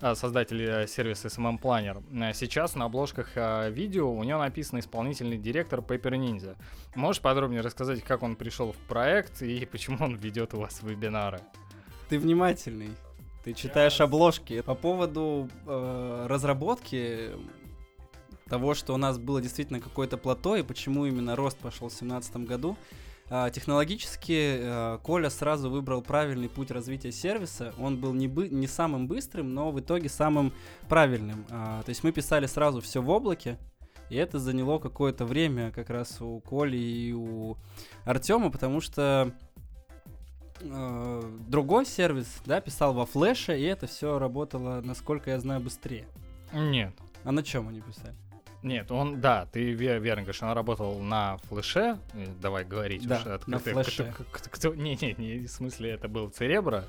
Создатель 0.00 0.62
э, 0.62 0.86
сервиса 0.86 1.28
SMM 1.28 1.60
Planner. 1.60 2.32
Сейчас 2.34 2.74
на 2.74 2.86
обложках 2.86 3.36
видео 3.70 4.12
у 4.12 4.24
него 4.24 4.38
написано 4.38 4.80
исполнительный 4.80 5.38
директор 5.38 5.80
Pepper 5.80 6.12
Ninja. 6.12 6.56
Можешь 6.94 7.22
подробнее 7.22 7.60
рассказать, 7.60 8.02
как 8.02 8.22
он 8.22 8.36
пришел 8.36 8.72
в 8.72 8.76
проект 8.88 9.42
и 9.42 9.64
почему 9.66 9.98
он 10.00 10.16
ведет 10.16 10.54
у 10.54 10.60
вас 10.60 10.82
вебинары? 10.82 11.40
Ты 12.08 12.18
внимательный. 12.18 12.90
Ты 13.44 13.52
читаешь 13.52 14.00
обложки. 14.00 14.62
По 14.62 14.74
поводу 14.74 15.50
э, 15.66 16.26
разработки 16.28 17.30
того, 18.48 18.74
что 18.74 18.94
у 18.94 18.96
нас 18.96 19.18
было 19.18 19.40
действительно 19.40 19.80
какое-то 19.80 20.16
плато, 20.16 20.56
и 20.56 20.62
почему 20.62 21.06
именно 21.06 21.36
рост 21.36 21.58
пошел 21.58 21.88
в 21.88 21.92
2017 21.92 22.36
году, 22.48 22.76
технологически 23.28 24.58
э, 24.58 24.98
Коля 25.02 25.30
сразу 25.30 25.70
выбрал 25.70 26.02
правильный 26.02 26.48
путь 26.48 26.70
развития 26.70 27.10
сервиса. 27.10 27.72
Он 27.78 27.96
был 27.96 28.12
не, 28.12 28.28
бы, 28.28 28.48
не 28.48 28.66
самым 28.66 29.06
быстрым, 29.06 29.54
но 29.54 29.70
в 29.70 29.80
итоге 29.80 30.08
самым 30.08 30.52
правильным. 30.88 31.46
А, 31.50 31.82
то 31.82 31.88
есть 31.88 32.04
мы 32.04 32.12
писали 32.12 32.46
сразу 32.46 32.80
все 32.80 33.00
в 33.00 33.08
облаке, 33.08 33.58
и 34.10 34.16
это 34.16 34.38
заняло 34.38 34.78
какое-то 34.78 35.24
время 35.24 35.70
как 35.70 35.88
раз 35.90 36.20
у 36.20 36.40
Коли 36.40 36.76
и 36.76 37.12
у 37.12 37.56
Артема, 38.04 38.50
потому 38.50 38.80
что 38.80 39.32
э, 40.60 41.22
другой 41.48 41.86
сервис, 41.86 42.28
да, 42.44 42.60
писал 42.60 42.92
во 42.92 43.06
флеше, 43.06 43.58
и 43.58 43.62
это 43.62 43.86
все 43.86 44.18
работало, 44.18 44.82
насколько 44.82 45.30
я 45.30 45.40
знаю, 45.40 45.60
быстрее. 45.60 46.06
Нет. 46.52 46.92
А 47.24 47.32
на 47.32 47.42
чем 47.42 47.68
они 47.68 47.80
писали? 47.80 48.14
Нет, 48.64 48.90
он, 48.90 49.20
да, 49.20 49.46
ты 49.52 49.72
верно 49.72 50.22
говоришь, 50.22 50.42
он 50.42 50.52
работал 50.52 50.98
на 50.98 51.36
флеше, 51.48 51.98
давай 52.40 52.64
говорить 52.64 53.06
да, 53.06 53.18
уже 53.20 53.34
открыто. 53.34 53.50
на 53.50 53.58
флеше. 53.58 54.12
Кто, 54.14 54.24
кто, 54.32 54.50
кто, 54.50 54.74
не, 54.74 54.96
не, 54.96 55.14
не, 55.18 55.46
в 55.46 55.50
смысле 55.50 55.90
это 55.90 56.08
был 56.08 56.30
Церебро, 56.30 56.84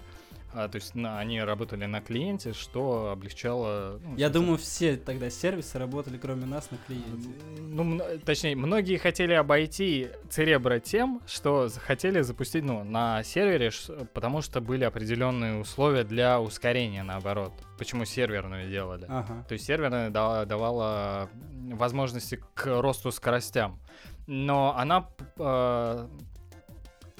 а, 0.55 0.69
то 0.69 0.77
есть 0.77 0.95
на, 0.95 1.19
они 1.19 1.41
работали 1.41 1.85
на 1.85 1.99
клиенте, 1.99 2.53
что 2.53 3.09
облегчало... 3.11 3.99
Ну, 4.01 4.15
Я 4.15 4.29
думаю, 4.29 4.57
все 4.57 4.95
тогда 4.95 5.29
сервисы 5.29 5.77
работали, 5.77 6.17
кроме 6.17 6.45
нас, 6.45 6.71
на 6.71 6.77
клиенте. 6.77 7.29
Ну, 7.59 7.99
точнее, 8.23 8.55
многие 8.55 8.97
хотели 8.97 9.33
обойти 9.33 10.07
Церебро 10.29 10.79
тем, 10.79 11.21
что 11.27 11.67
хотели 11.85 12.21
запустить 12.21 12.63
ну, 12.63 12.85
на 12.85 13.21
сервере, 13.23 13.69
потому 14.13 14.41
что 14.41 14.61
были 14.61 14.85
определенные 14.85 15.59
условия 15.59 16.05
для 16.05 16.39
ускорения, 16.39 17.03
наоборот. 17.03 17.51
Почему 17.77 18.05
серверную 18.05 18.69
делали? 18.69 19.05
Ага. 19.09 19.45
То 19.49 19.53
есть 19.53 19.65
серверная 19.65 20.09
давала 20.09 21.29
возможности 21.73 22.41
к 22.53 22.81
росту 22.81 23.11
скоростям. 23.11 23.81
Но 24.27 24.73
она 24.77 25.09
э, 25.37 26.07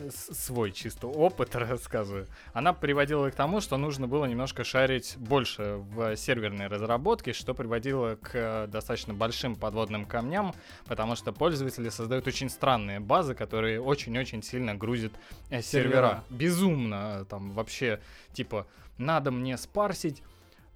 свой 0.10 0.72
чисто 0.72 1.08
опыт 1.08 1.56
рассказываю, 1.56 2.28
она 2.54 2.74
приводила 2.74 3.30
к 3.30 3.36
тому, 3.36 3.62
что 3.62 3.78
нужно 3.78 4.08
было 4.08 4.26
немножко 4.26 4.64
шарить 4.64 5.16
больше 5.18 5.78
в 5.78 6.16
серверной 6.16 6.68
разработке, 6.68 7.34
что 7.34 7.54
приводило 7.54 8.16
к 8.16 8.32
э, 8.34 8.68
достаточно 8.68 9.14
большим 9.14 9.56
подводным 9.56 10.06
камням, 10.06 10.54
потому 10.86 11.16
что 11.16 11.32
пользователи 11.32 11.90
создают 11.90 12.28
очень 12.28 12.50
странные 12.50 13.00
базы, 13.00 13.36
которые 13.36 13.82
очень-очень 13.82 14.44
сильно 14.44 14.76
грузят 14.76 15.14
э, 15.50 15.62
сервера. 15.62 15.64
сервера. 15.64 16.24
Безумно. 16.30 17.20
Э, 17.22 17.26
там 17.26 17.52
вообще, 17.52 18.00
типа, 18.34 18.68
надо 18.98 19.32
мне 19.32 19.58
спарсить 19.58 20.22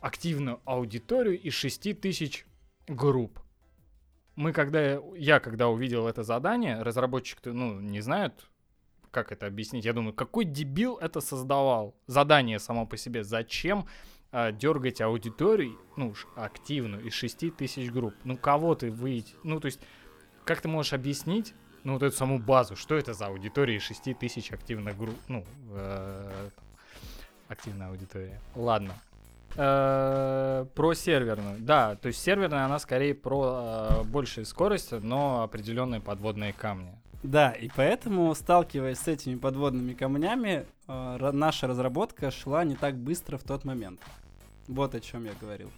активную 0.02 0.62
аудиторию 0.66 1.40
из 1.40 1.54
6000 1.54 2.46
групп 2.88 3.40
мы 4.40 4.54
когда 4.54 5.02
я 5.18 5.42
когда 5.42 5.68
увидел 5.68 6.08
это 6.08 6.24
задание, 6.24 6.82
разработчик 6.82 7.40
ну 7.44 7.78
не 7.82 8.00
знают 8.00 8.50
как 9.12 9.32
это 9.32 9.48
объяснить? 9.48 9.86
Я 9.86 9.94
думаю, 9.94 10.14
какой 10.14 10.46
дебил 10.46 10.98
это 10.98 11.22
создавал? 11.22 11.96
Задание 12.08 12.60
само 12.60 12.86
по 12.86 12.98
себе. 12.98 13.24
Зачем 13.24 13.88
э, 14.32 14.52
дергать 14.52 15.02
аудиторию, 15.02 15.80
ну, 15.98 16.14
активную, 16.36 17.06
из 17.06 17.14
6 17.14 17.56
тысяч 17.56 17.92
групп? 17.92 18.14
Ну, 18.24 18.38
кого 18.38 18.76
ты 18.76 18.92
выйти? 18.92 19.34
Ну, 19.44 19.60
то 19.60 19.66
есть, 19.66 19.80
как 20.46 20.62
ты 20.62 20.68
можешь 20.68 20.94
объяснить, 20.94 21.54
ну, 21.84 21.94
вот 21.94 22.04
эту 22.04 22.16
саму 22.16 22.40
базу, 22.40 22.76
что 22.76 22.96
это 22.96 23.14
за 23.14 23.28
аудитория 23.28 23.78
из 23.78 23.84
6 23.84 24.18
тысяч 24.20 24.52
активных 24.52 24.98
групп, 24.98 25.18
ну, 25.28 25.46
э, 25.72 26.50
активная 27.48 27.90
аудитория. 27.90 28.40
Ладно. 28.56 28.94
Э, 29.56 30.66
про 30.76 30.94
серверную. 30.94 31.60
Да, 31.60 31.96
то 31.96 32.08
есть 32.08 32.22
серверная, 32.22 32.66
она 32.66 32.80
скорее 32.80 33.16
про 33.16 34.00
э, 34.02 34.04
большей 34.04 34.46
скорости, 34.46 34.96
но 34.96 35.42
определенные 35.42 36.02
подводные 36.02 36.54
камни. 36.54 36.99
Да, 37.24 37.52
и 37.52 37.70
поэтому, 37.76 38.34
сталкиваясь 38.34 39.00
с 39.00 39.08
этими 39.08 39.36
подводными 39.36 39.94
камнями, 39.94 40.66
э, 40.88 41.32
наша 41.34 41.68
разработка 41.68 42.32
шла 42.32 42.64
не 42.64 42.76
так 42.76 42.96
быстро 42.96 43.38
в 43.38 43.44
тот 43.44 43.66
момент. 43.66 44.00
Вот 44.68 44.96
о 44.96 45.02
чем 45.02 45.26
я 45.26 45.34
говорил. 45.40 45.70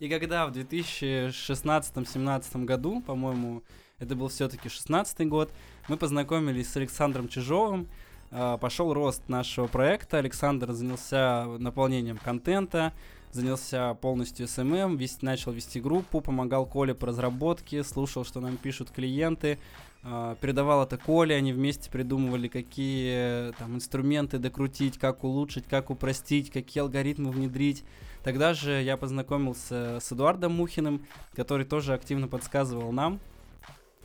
И 0.00 0.08
когда 0.08 0.46
в 0.46 0.52
2016-17 0.52 2.64
году, 2.64 3.00
по-моему, 3.00 3.62
это 3.98 4.16
был 4.16 4.28
все-таки 4.28 4.68
16 4.68 5.28
год, 5.28 5.52
мы 5.88 5.96
познакомились 5.96 6.70
с 6.70 6.76
Александром 6.76 7.28
Чижовым, 7.28 7.86
э, 8.32 8.58
пошел 8.60 8.92
рост 8.92 9.28
нашего 9.28 9.68
проекта. 9.68 10.18
Александр 10.18 10.72
занялся 10.72 11.46
наполнением 11.58 12.18
контента, 12.18 12.92
занялся 13.32 13.94
полностью 13.94 14.46
SMM, 14.46 14.96
вести, 14.96 15.24
начал 15.24 15.52
вести 15.52 15.80
группу, 15.80 16.20
помогал 16.20 16.66
Коле 16.66 16.94
по 16.94 17.06
разработке, 17.06 17.84
слушал, 17.84 18.24
что 18.24 18.40
нам 18.40 18.56
пишут 18.56 18.90
клиенты, 18.90 19.58
э, 20.02 20.36
передавал 20.40 20.84
это 20.84 20.96
Коле, 20.96 21.34
они 21.36 21.52
вместе 21.52 21.90
придумывали, 21.90 22.48
какие 22.48 23.52
там 23.52 23.76
инструменты 23.76 24.38
докрутить, 24.38 24.98
как 24.98 25.24
улучшить, 25.24 25.66
как 25.66 25.90
упростить, 25.90 26.50
какие 26.50 26.82
алгоритмы 26.82 27.30
внедрить. 27.30 27.84
Тогда 28.22 28.54
же 28.54 28.82
я 28.82 28.96
познакомился 28.96 29.98
с 30.00 30.12
Эдуардом 30.12 30.52
Мухиным, 30.52 31.06
который 31.34 31.64
тоже 31.64 31.94
активно 31.94 32.28
подсказывал 32.28 32.92
нам. 32.92 33.20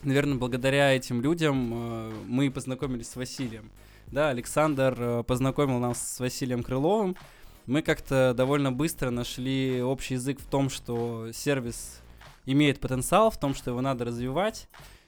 Наверное, 0.04 0.38
благодаря 0.38 0.94
этим 0.94 1.22
людям 1.22 1.72
э, 1.74 2.12
мы 2.28 2.52
познакомились 2.52 3.10
с 3.10 3.16
Василием. 3.16 3.72
Да, 4.08 4.30
Александр 4.30 4.96
э, 4.98 5.24
познакомил 5.24 5.80
нас 5.80 6.16
с 6.16 6.20
Василием 6.20 6.62
Крыловым, 6.62 7.16
мы 7.66 7.82
как-то 7.82 8.34
довольно 8.36 8.72
быстро 8.72 9.10
нашли 9.10 9.82
общий 9.82 10.16
язык 10.16 10.40
в 10.40 10.46
том, 10.46 10.70
что 10.70 11.32
сервис 11.32 12.02
имеет 12.46 12.80
потенциал, 12.80 13.32
в 13.32 13.40
том, 13.40 13.56
что 13.56 13.72
его 13.72 13.82
надо 13.82 14.06
развивать. 14.06 14.68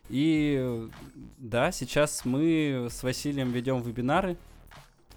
И 0.10 0.88
да, 1.38 1.72
сейчас 1.72 2.26
мы 2.26 2.88
с 2.90 3.04
Василием 3.04 3.52
ведем 3.52 3.82
вебинары, 3.82 4.38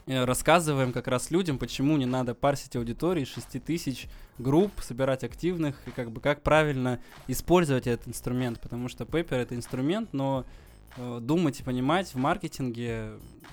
э, 0.06 0.24
рассказываем 0.24 0.92
как 0.92 1.08
раз 1.08 1.30
людям, 1.30 1.58
почему 1.58 1.96
не 1.98 2.06
надо 2.06 2.34
парсить 2.34 2.74
аудитории 2.74 3.24
6 3.24 3.62
тысяч 3.62 4.08
групп, 4.38 4.72
собирать 4.80 5.24
активных, 5.24 5.76
и 5.86 5.90
как 5.90 6.10
бы 6.10 6.20
как 6.20 6.42
правильно 6.42 7.00
использовать 7.26 7.86
этот 7.86 8.08
инструмент, 8.08 8.60
потому 8.60 8.88
что 8.88 9.04
Paper 9.04 9.36
это 9.36 9.54
инструмент, 9.54 10.14
но 10.14 10.46
э, 10.96 11.18
думать 11.20 11.60
и 11.60 11.62
понимать 11.62 12.14
в 12.14 12.16
маркетинге 12.16 13.10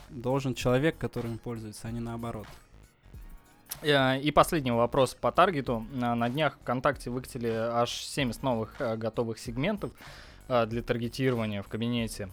должен 0.10 0.56
человек, 0.56 0.98
которым 0.98 1.38
пользуется, 1.38 1.90
а 1.90 1.92
не 1.92 2.00
наоборот. 2.00 2.48
Э, 3.82 4.20
и 4.20 4.32
последний 4.32 4.72
вопрос 4.72 5.14
по 5.14 5.32
таргету. 5.32 5.86
Э, 5.94 6.14
на 6.14 6.30
днях 6.30 6.58
ВКонтакте 6.62 7.10
выкатили 7.10 7.50
аж 7.50 7.92
70 7.92 8.44
новых 8.44 8.76
э, 8.80 8.96
готовых 8.96 9.40
сегментов 9.40 9.92
для 10.48 10.84
таргетирования 10.84 11.64
в 11.64 11.68
кабинете. 11.68 12.30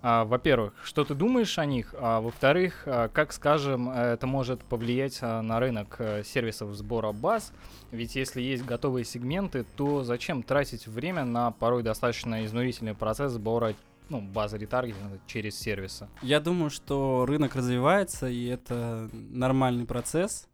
Во-первых, 0.00 0.72
что 0.84 1.04
ты 1.04 1.14
думаешь 1.14 1.58
о 1.58 1.64
них? 1.64 1.96
А 1.98 2.20
во-вторых, 2.20 2.86
как, 3.12 3.32
скажем, 3.32 3.90
это 3.90 4.24
может 4.28 4.62
повлиять 4.62 5.20
на 5.20 5.58
рынок 5.58 6.00
сервисов 6.24 6.72
сбора 6.76 7.10
баз? 7.10 7.52
Ведь 7.90 8.14
если 8.14 8.40
есть 8.40 8.64
готовые 8.64 9.04
сегменты, 9.04 9.64
то 9.76 10.04
зачем 10.04 10.44
тратить 10.44 10.86
время 10.86 11.24
на 11.24 11.50
порой 11.50 11.82
достаточно 11.82 12.44
изнурительный 12.46 12.94
процесс 12.94 13.32
сбора 13.32 13.74
ну, 14.10 14.20
базы 14.20 14.58
ретаргетинга 14.58 15.18
через 15.26 15.58
сервисы? 15.58 16.06
Я 16.22 16.38
думаю, 16.38 16.70
что 16.70 17.26
рынок 17.26 17.56
развивается, 17.56 18.28
и 18.28 18.46
это 18.46 19.10
нормальный 19.12 19.86
процесс. 19.86 20.46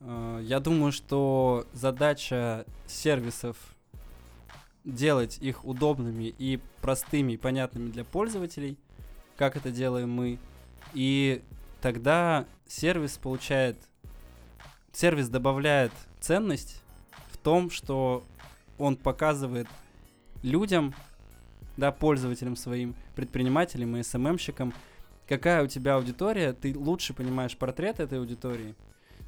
Э, 0.00 0.40
я 0.42 0.60
думаю, 0.60 0.92
что 0.92 1.66
задача 1.72 2.64
сервисов 2.86 3.56
делать 4.84 5.38
их 5.40 5.64
удобными 5.64 6.34
и 6.38 6.60
простыми 6.80 7.32
и 7.32 7.36
понятными 7.36 7.90
для 7.90 8.04
пользователей, 8.04 8.78
как 9.36 9.56
это 9.56 9.70
делаем 9.70 10.10
мы. 10.10 10.38
И 10.94 11.42
тогда 11.80 12.46
сервис 12.66 13.18
получает, 13.18 13.76
сервис 14.92 15.28
добавляет 15.28 15.92
ценность 16.20 16.82
в 17.30 17.36
том, 17.36 17.70
что 17.70 18.24
он 18.78 18.96
показывает 18.96 19.68
людям, 20.42 20.94
да, 21.76 21.92
пользователям 21.92 22.56
своим, 22.56 22.94
предпринимателям 23.14 23.96
и 23.96 24.02
СММщикам, 24.02 24.72
какая 25.28 25.62
у 25.62 25.66
тебя 25.66 25.96
аудитория, 25.96 26.52
ты 26.52 26.76
лучше 26.76 27.12
понимаешь 27.12 27.56
портрет 27.56 28.00
этой 28.00 28.18
аудитории, 28.18 28.74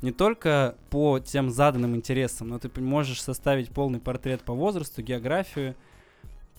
не 0.03 0.13
только 0.13 0.77
по 0.89 1.19
тем 1.19 1.51
заданным 1.51 1.95
интересам, 1.95 2.49
но 2.49 2.59
ты 2.59 2.71
можешь 2.81 3.23
составить 3.23 3.71
полный 3.71 4.01
портрет 4.01 4.43
по 4.43 4.55
возрасту, 4.55 5.03
географию, 5.03 5.77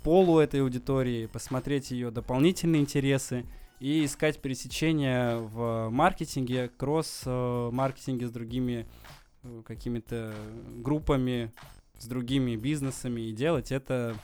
полу 0.04 0.40
этой 0.40 0.62
аудитории, 0.62 1.28
посмотреть 1.28 1.92
ее 1.92 2.12
дополнительные 2.12 2.82
интересы 2.82 3.46
и 3.80 4.06
искать 4.06 4.40
пересечения 4.40 5.38
в 5.38 5.90
маркетинге, 5.90 6.70
кросс-маркетинге 6.70 8.28
с 8.28 8.32
другими 8.32 8.88
э, 9.44 9.62
какими-то 9.66 10.34
группами, 10.78 11.52
с 11.98 12.06
другими 12.06 12.56
бизнесами 12.56 13.22
и 13.22 13.32
делать 13.32 13.72
это, 13.72 14.16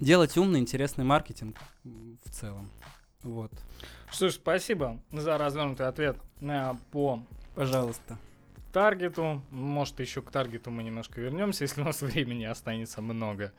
делать 0.00 0.36
умный, 0.36 0.60
интересный 0.60 1.04
маркетинг 1.04 1.56
в 1.84 2.30
целом. 2.30 2.68
Вот. 3.22 3.52
Ж, 4.12 4.30
спасибо 4.30 5.00
за 5.10 5.38
развернутый 5.38 5.86
ответ 5.86 6.16
по 6.92 7.22
Пожалуйста. 7.54 8.18
Таргету. 8.72 9.42
Может, 9.50 10.00
еще 10.00 10.20
к 10.20 10.30
таргету 10.30 10.70
мы 10.70 10.82
немножко 10.82 11.20
вернемся, 11.20 11.64
если 11.64 11.80
у 11.80 11.84
нас 11.84 12.02
времени 12.02 12.44
останется 12.44 13.00
много. 13.00 13.52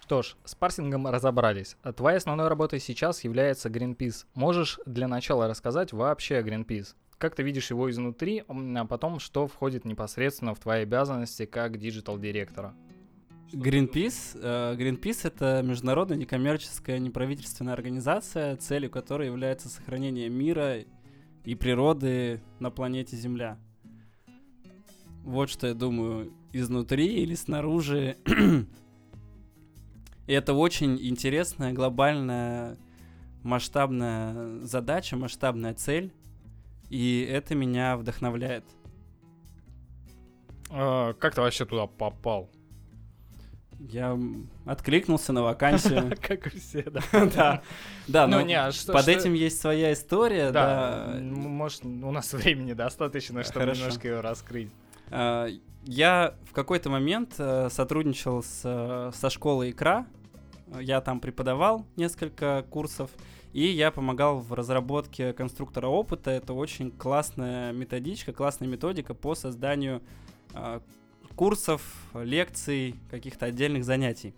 Что 0.00 0.22
ж, 0.22 0.36
с 0.44 0.54
парсингом 0.54 1.06
разобрались. 1.06 1.76
Твоей 1.94 2.16
основной 2.16 2.48
работой 2.48 2.80
сейчас 2.80 3.24
является 3.24 3.68
Greenpeace. 3.68 4.24
Можешь 4.32 4.80
для 4.86 5.06
начала 5.06 5.48
рассказать 5.48 5.92
вообще 5.92 6.38
о 6.38 6.42
Greenpeace? 6.42 6.94
Как 7.18 7.34
ты 7.34 7.42
видишь 7.42 7.68
его 7.70 7.90
изнутри, 7.90 8.44
а 8.48 8.86
потом 8.86 9.18
что 9.18 9.46
входит 9.46 9.84
непосредственно 9.84 10.54
в 10.54 10.60
твои 10.60 10.82
обязанности 10.84 11.44
как 11.44 11.76
digital-директора? 11.76 12.74
Greenpeace, 13.52 14.40
uh, 14.40 14.76
Greenpeace 14.76 15.20
это 15.24 15.62
международная 15.62 16.16
некоммерческая 16.18 16.98
неправительственная 16.98 17.72
организация, 17.72 18.56
целью 18.56 18.90
которой 18.90 19.26
является 19.26 19.68
сохранение 19.68 20.28
мира 20.28 20.84
и 21.48 21.54
природы 21.54 22.42
на 22.58 22.70
планете 22.70 23.16
Земля. 23.16 23.58
Вот 25.24 25.48
что 25.48 25.66
я 25.66 25.72
думаю 25.72 26.30
изнутри 26.52 27.22
или 27.22 27.34
снаружи. 27.34 28.18
И 30.26 30.32
это 30.34 30.52
очень 30.52 30.98
интересная, 31.00 31.72
глобальная, 31.72 32.76
масштабная 33.42 34.60
задача, 34.60 35.16
масштабная 35.16 35.72
цель. 35.72 36.12
И 36.90 37.26
это 37.26 37.54
меня 37.54 37.96
вдохновляет. 37.96 38.66
А, 40.68 41.14
как 41.14 41.34
ты 41.34 41.40
вообще 41.40 41.64
туда 41.64 41.86
попал? 41.86 42.50
Я 43.78 44.18
откликнулся 44.66 45.32
на 45.32 45.42
вакансию. 45.42 46.16
Как 46.20 46.46
и 46.48 46.58
все, 46.58 46.82
да. 46.82 47.00
Да, 47.12 47.62
да, 48.08 48.26
Ну, 48.26 48.36
но 48.38 48.42
не, 48.42 48.54
а 48.54 48.72
что- 48.72 48.92
под 48.92 49.06
этим 49.08 49.34
есть 49.34 49.60
своя 49.60 49.92
история, 49.92 50.50
Да, 50.50 51.16
может, 51.20 51.84
у 51.84 52.10
нас 52.10 52.32
времени 52.32 52.72
достаточно, 52.72 53.42
чтобы 53.44 53.66
немножко 53.66 54.08
ее 54.08 54.20
раскрыть. 54.20 54.70
А, 55.10 55.46
Я 55.84 56.34
в 56.44 56.52
какой-то 56.52 56.90
момент 56.90 57.34
э, 57.38 57.68
сотрудничал 57.70 58.42
с, 58.42 58.62
э, 58.64 59.10
со 59.14 59.30
школой 59.30 59.70
икра. 59.70 60.06
Я 60.80 61.00
там 61.00 61.20
преподавал 61.20 61.86
несколько 61.96 62.64
курсов, 62.68 63.10
и 63.54 63.62
я 63.64 63.90
помогал 63.90 64.38
в 64.40 64.52
разработке 64.52 65.32
конструктора 65.32 65.86
опыта. 65.86 66.30
Это 66.30 66.52
очень 66.52 66.90
классная 66.90 67.72
методичка, 67.72 68.32
классная 68.34 68.68
методика 68.68 69.14
по 69.14 69.34
созданию 69.34 70.02
а, 70.52 70.82
курсов, 71.38 71.82
лекций, 72.14 72.96
каких-то 73.08 73.46
отдельных 73.46 73.84
занятий. 73.84 74.34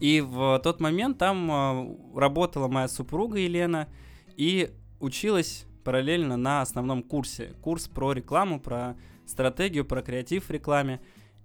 И 0.00 0.22
в 0.22 0.58
тот 0.64 0.80
момент 0.80 1.18
там 1.18 1.50
а, 1.50 1.86
работала 2.16 2.68
моя 2.68 2.88
супруга 2.88 3.38
Елена 3.38 3.88
и 4.34 4.70
училась 4.98 5.66
параллельно 5.84 6.38
на 6.38 6.62
основном 6.62 7.02
курсе. 7.02 7.52
Курс 7.60 7.86
про 7.86 8.14
рекламу, 8.14 8.60
про 8.60 8.96
стратегию, 9.26 9.84
про 9.84 10.00
креатив 10.00 10.46
в 10.46 10.50
рекламе. 10.50 11.02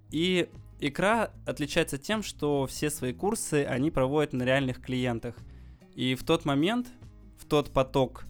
И 0.09 0.47
икра 0.79 1.31
отличается 1.45 1.97
тем, 1.97 2.23
что 2.23 2.65
все 2.65 2.89
свои 2.89 3.11
курсы 3.11 3.65
они 3.65 3.91
проводят 3.91 4.31
на 4.31 4.43
реальных 4.43 4.81
клиентах. 4.81 5.35
И 5.95 6.15
в 6.15 6.23
тот 6.23 6.45
момент, 6.45 6.87
в 7.37 7.45
тот 7.45 7.73
поток 7.73 8.23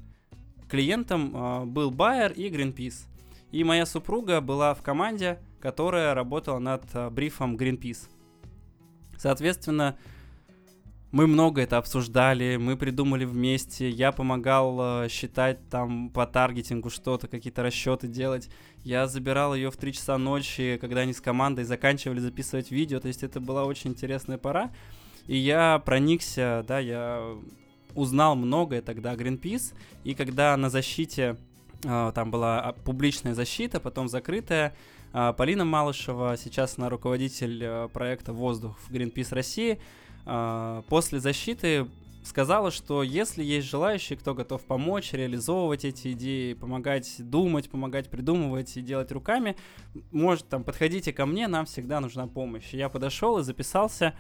клиентом 0.68 1.34
а, 1.36 1.66
был 1.66 1.92
Байер 1.92 2.32
и 2.32 2.50
Greenpeace. 2.50 3.06
И 3.52 3.64
моя 3.64 3.86
супруга 3.86 4.42
была 4.42 4.74
в 4.74 4.82
команде, 4.82 5.38
которая 5.60 6.14
работала 6.14 6.60
над 6.60 6.84
а, 6.94 7.10
брифом 7.10 7.56
Greenpeace. 7.56 8.10
Соответственно, 9.18 9.98
мы 11.12 11.26
много 11.26 11.62
это 11.62 11.78
обсуждали, 11.78 12.58
мы 12.58 12.78
придумали 12.78 13.26
вместе, 13.26 13.90
я 13.90 14.12
помогал 14.12 15.06
э, 15.06 15.10
считать 15.10 15.58
там 15.70 16.12
по 16.12 16.28
таргетингу 16.28 16.92
что-то, 16.92 17.28
какие-то 17.28 17.64
расчеты 17.64 18.08
делать. 18.08 18.50
Я 18.84 19.08
забирал 19.08 19.56
ее 19.56 19.72
в 19.72 19.78
3 19.78 19.94
часа 19.94 20.18
ночи, 20.20 20.78
когда 20.80 21.02
они 21.02 21.14
с 21.14 21.20
командой 21.20 21.64
заканчивали 21.64 22.20
записывать 22.20 22.70
видео, 22.70 23.00
то 23.00 23.08
есть 23.08 23.24
это 23.24 23.40
была 23.40 23.66
очень 23.66 23.92
интересная 23.92 24.38
пора. 24.38 24.72
И 25.26 25.36
я 25.36 25.80
проникся, 25.80 26.64
да, 26.68 26.78
я 26.78 27.36
узнал 27.96 28.36
многое 28.36 28.84
тогда 28.84 29.16
Greenpeace, 29.16 29.74
и 30.04 30.14
когда 30.14 30.56
на 30.58 30.70
защите 30.70 31.38
э, 31.84 32.12
там 32.14 32.30
была 32.30 32.62
а, 32.62 32.74
публичная 32.74 33.34
защита, 33.34 33.80
потом 33.80 34.08
закрытая, 34.08 34.76
Полина 35.12 35.66
Малышева, 35.66 36.38
сейчас 36.38 36.78
она 36.78 36.90
руководитель 36.90 37.64
э, 37.64 37.88
проекта 37.92 38.32
«Воздух» 38.32 38.78
в 38.80 38.92
Greenpeace 38.92 39.34
России, 39.34 39.80
а, 40.26 40.84
после 40.84 41.20
защиты 41.20 41.88
сказала, 42.24 42.70
что 42.70 43.02
если 43.02 43.44
есть 43.44 43.68
желающие, 43.68 44.18
кто 44.18 44.36
готов 44.36 44.64
помочь, 44.64 45.14
реализовывать 45.14 45.86
эти 45.86 46.12
идеи, 46.12 46.54
помогать 46.54 47.16
думать, 47.18 47.70
помогать 47.70 48.10
придумывать 48.10 48.78
и 48.78 48.82
делать 48.82 49.12
руками, 49.12 49.56
может, 50.12 50.48
там, 50.48 50.64
подходите 50.64 51.14
ко 51.14 51.26
мне, 51.26 51.48
нам 51.48 51.66
всегда 51.66 52.00
нужна 52.00 52.28
помощь. 52.28 52.74
Я 52.74 52.90
подошел 52.90 53.40
и 53.40 53.44
записался, 53.44 54.14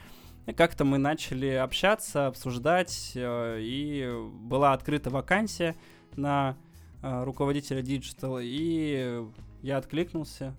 как-то 0.55 0.85
мы 0.85 0.97
начали 0.97 1.47
общаться, 1.47 2.27
обсуждать, 2.27 3.11
э, 3.15 3.59
и 3.61 4.09
была 4.41 4.73
открыта 4.73 5.09
вакансия 5.09 5.75
на 6.15 6.57
э, 7.03 7.23
руководителя 7.23 7.81
digital, 7.81 8.39
и 8.41 9.23
я 9.61 9.77
откликнулся. 9.77 10.55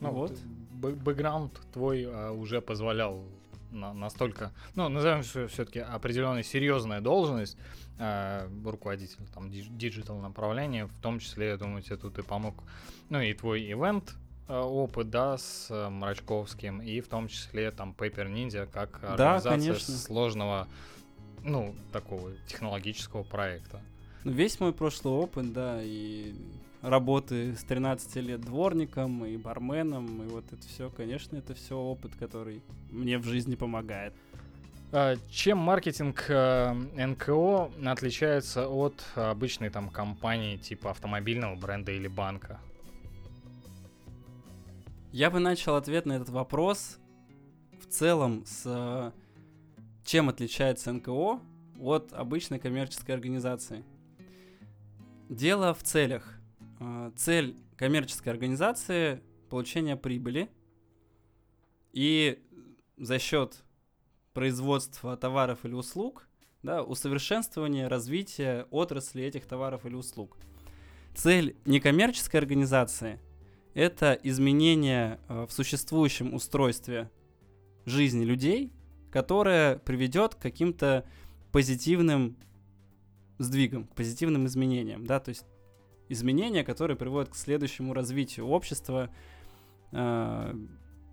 Ну, 0.00 0.10
вот. 0.10 0.38
Бэкграунд 0.72 1.52
твой 1.72 2.06
а, 2.06 2.32
уже 2.32 2.60
позволял 2.60 3.24
на- 3.70 3.92
настолько, 3.94 4.52
ну, 4.74 4.88
назовем 4.88 5.22
все-таки 5.22 5.80
определенная 5.80 6.42
серьезная 6.42 7.00
должность 7.00 7.56
а, 7.98 8.48
руководитель 8.64 9.26
там 9.32 9.50
digital 9.50 10.18
направления, 10.18 10.86
в 10.86 10.98
том 11.00 11.18
числе, 11.18 11.48
я 11.48 11.56
думаю, 11.56 11.82
тебе 11.82 11.96
тут 11.96 12.18
и 12.18 12.22
помог, 12.22 12.54
ну, 13.08 13.20
и 13.20 13.32
твой 13.32 13.60
event 13.72 14.14
а, 14.48 14.62
опыт, 14.64 15.10
да, 15.10 15.38
с 15.38 15.68
а, 15.70 15.88
Мрачковским, 15.88 16.82
и 16.82 17.00
в 17.00 17.08
том 17.08 17.28
числе 17.28 17.70
там 17.70 17.94
Pepper 17.96 18.30
Ninja 18.32 18.66
как 18.70 19.02
организация 19.02 19.50
конечно. 19.50 19.94
сложного, 19.94 20.68
ну, 21.42 21.74
такого 21.92 22.32
технологического 22.46 23.22
проекта. 23.22 23.80
Ну, 24.24 24.32
весь 24.32 24.60
мой 24.60 24.72
прошлый 24.72 25.14
опыт, 25.14 25.52
да, 25.52 25.80
и 25.82 26.34
работы 26.88 27.54
с 27.56 27.64
13 27.64 28.16
лет 28.16 28.40
дворником 28.40 29.24
и 29.24 29.36
барменом, 29.36 30.22
и 30.22 30.26
вот 30.28 30.52
это 30.52 30.66
все, 30.66 30.88
конечно, 30.90 31.36
это 31.36 31.54
все 31.54 31.76
опыт, 31.76 32.12
который 32.18 32.62
мне 32.90 33.18
в 33.18 33.24
жизни 33.24 33.56
помогает. 33.56 34.14
А, 34.92 35.16
Чем 35.28 35.58
маркетинг 35.58 36.24
э, 36.28 36.72
НКО 36.72 37.70
отличается 37.84 38.68
от 38.68 39.04
обычной 39.16 39.70
там 39.70 39.90
компании 39.90 40.56
типа 40.56 40.90
автомобильного 40.90 41.56
бренда 41.56 41.92
или 41.92 42.08
банка? 42.08 42.60
Я 45.12 45.30
бы 45.30 45.40
начал 45.40 45.74
ответ 45.74 46.06
на 46.06 46.12
этот 46.12 46.28
вопрос 46.28 46.98
в 47.80 47.86
целом 47.86 48.44
с 48.46 48.62
э, 48.66 49.10
чем 50.04 50.28
отличается 50.28 50.92
НКО 50.92 51.40
от 51.80 52.12
обычной 52.12 52.58
коммерческой 52.58 53.12
организации. 53.12 53.84
Дело 55.28 55.74
в 55.74 55.82
целях. 55.82 56.38
Э, 56.80 57.10
Цель 57.16 57.56
коммерческой 57.76 58.30
организации– 58.30 59.22
получение 59.48 59.96
прибыли, 59.96 60.50
и 61.92 62.42
за 62.96 63.18
счет 63.18 63.64
производства 64.32 65.16
товаров 65.16 65.64
или 65.64 65.72
услуг, 65.72 66.28
да, 66.62 66.82
усовершенствование, 66.82 67.88
развитие 67.88 68.66
отрасли 68.70 69.22
этих 69.22 69.46
товаров 69.46 69.86
или 69.86 69.94
услуг. 69.94 70.36
Цель 71.14 71.56
некоммерческой 71.64 72.40
организации– 72.40 73.20
это 73.74 74.18
изменение 74.22 75.20
э, 75.28 75.46
в 75.48 75.52
существующем 75.52 76.34
устройстве 76.34 77.10
жизни 77.86 78.24
людей, 78.24 78.72
которое 79.10 79.78
приведет 79.78 80.34
к 80.34 80.38
каким-то 80.38 81.06
позитивным 81.52 82.36
сдвигам, 83.38 83.86
к 83.86 83.94
позитивным 83.94 84.46
изменениям, 84.46 85.06
да, 85.06 85.20
то 85.20 85.30
есть 85.30 85.46
изменения, 86.08 86.64
которые 86.64 86.96
приводят 86.96 87.30
к 87.30 87.36
следующему 87.36 87.94
развитию 87.94 88.46
общества. 88.46 89.10
э, 89.92 90.54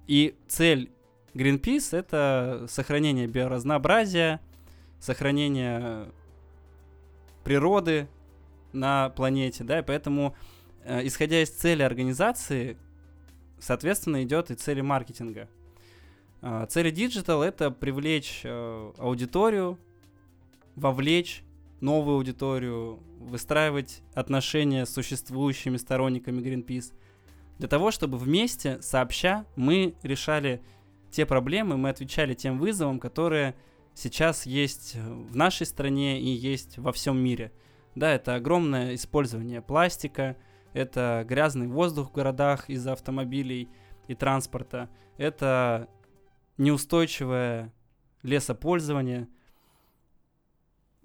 И 0.08 0.36
цель 0.48 0.92
Greenpeace 1.34 1.98
это 1.98 2.66
сохранение 2.70 3.28
биоразнообразия, 3.28 4.40
сохранение 5.00 6.12
природы 7.44 8.08
на 8.72 9.10
планете, 9.10 9.64
да, 9.64 9.80
и 9.80 9.84
поэтому, 9.84 10.36
э, 10.84 11.06
исходя 11.08 11.42
из 11.42 11.50
цели 11.50 11.84
организации, 11.84 12.78
соответственно, 13.60 14.24
идет 14.24 14.52
и 14.52 14.56
цели 14.56 14.82
маркетинга. 14.82 15.50
А, 16.46 16.66
Цели 16.66 16.90
digital 16.90 17.42
это 17.42 17.72
привлечь 17.72 18.42
э, 18.44 18.92
аудиторию, 18.98 19.80
вовлечь 20.76 21.42
новую 21.84 22.16
аудиторию, 22.16 23.04
выстраивать 23.20 24.02
отношения 24.14 24.86
с 24.86 24.94
существующими 24.94 25.78
сторонниками 25.78 26.42
Greenpeace, 26.42 26.94
для 27.60 27.68
того, 27.68 27.92
чтобы 27.92 28.18
вместе, 28.18 28.82
сообща, 28.82 29.46
мы 29.56 29.96
решали 30.02 30.64
те 31.12 31.26
проблемы, 31.26 31.78
мы 31.78 31.90
отвечали 31.90 32.34
тем 32.34 32.58
вызовам, 32.58 33.00
которые 33.00 33.56
сейчас 33.94 34.46
есть 34.46 34.96
в 34.96 35.36
нашей 35.36 35.66
стране 35.66 36.20
и 36.20 36.30
есть 36.30 36.78
во 36.78 36.92
всем 36.92 37.18
мире. 37.18 37.52
Да, 37.96 38.12
это 38.12 38.36
огромное 38.36 38.96
использование 38.96 39.62
пластика, 39.62 40.38
это 40.72 41.24
грязный 41.28 41.68
воздух 41.68 42.10
в 42.10 42.14
городах 42.14 42.70
из-за 42.70 42.94
автомобилей 42.94 43.70
и 44.08 44.16
транспорта, 44.16 44.90
это 45.18 45.88
неустойчивое 46.58 47.72
лесопользование. 48.24 49.28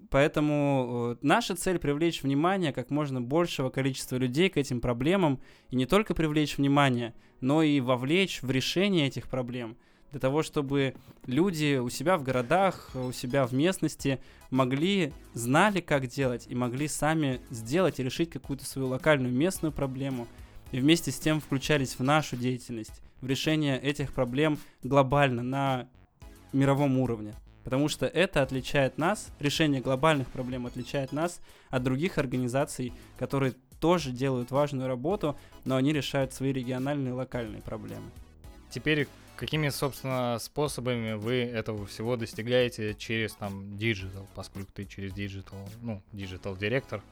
Поэтому 0.09 1.13
э, 1.13 1.15
наша 1.21 1.55
цель 1.55 1.77
привлечь 1.77 2.23
внимание 2.23 2.73
как 2.73 2.89
можно 2.89 3.21
большего 3.21 3.69
количества 3.69 4.15
людей 4.15 4.49
к 4.49 4.57
этим 4.57 4.81
проблемам. 4.81 5.39
И 5.69 5.75
не 5.75 5.85
только 5.85 6.15
привлечь 6.15 6.57
внимание, 6.57 7.13
но 7.41 7.61
и 7.61 7.79
вовлечь 7.79 8.41
в 8.41 8.49
решение 8.49 9.07
этих 9.07 9.27
проблем. 9.27 9.77
Для 10.11 10.19
того, 10.19 10.41
чтобы 10.41 10.95
люди 11.27 11.77
у 11.77 11.89
себя 11.89 12.17
в 12.17 12.23
городах, 12.23 12.89
у 12.95 13.11
себя 13.11 13.45
в 13.45 13.53
местности 13.53 14.19
могли, 14.49 15.13
знали, 15.33 15.81
как 15.81 16.07
делать, 16.07 16.47
и 16.47 16.55
могли 16.55 16.87
сами 16.87 17.39
сделать 17.51 17.99
и 17.99 18.03
решить 18.03 18.31
какую-то 18.31 18.65
свою 18.65 18.87
локальную 18.87 19.31
местную 19.31 19.71
проблему, 19.71 20.27
и 20.71 20.79
вместе 20.79 21.11
с 21.11 21.19
тем 21.19 21.39
включались 21.39 21.99
в 21.99 22.03
нашу 22.03 22.37
деятельность, 22.37 23.03
в 23.21 23.27
решение 23.27 23.79
этих 23.79 24.11
проблем 24.11 24.57
глобально, 24.81 25.43
на 25.43 25.87
мировом 26.53 26.97
уровне. 26.97 27.35
Потому 27.69 27.87
что 27.87 28.07
это 28.07 28.41
отличает 28.41 28.97
нас, 28.97 29.27
решение 29.37 29.79
глобальных 29.79 30.27
проблем 30.29 30.65
отличает 30.65 31.11
нас 31.11 31.39
от 31.69 31.83
других 31.83 32.17
организаций, 32.17 32.93
которые 33.15 33.53
тоже 33.79 34.09
делают 34.09 34.49
важную 34.49 34.87
работу, 34.87 35.37
но 35.65 35.75
они 35.75 35.93
решают 35.93 36.33
свои 36.33 36.51
региональные 36.51 37.11
и 37.11 37.13
локальные 37.13 37.61
проблемы. 37.61 38.09
Теперь 38.71 39.07
какими, 39.35 39.69
собственно, 39.69 40.39
способами 40.39 41.13
вы 41.13 41.43
этого 41.43 41.85
всего 41.85 42.17
достигаете 42.17 42.95
через 42.95 43.33
там 43.33 43.77
digital, 43.77 44.27
поскольку 44.33 44.71
ты 44.73 44.85
через 44.85 45.13
digital, 45.13 45.59
ну, 45.83 46.01
digital 46.11 46.57
директор, 46.57 47.03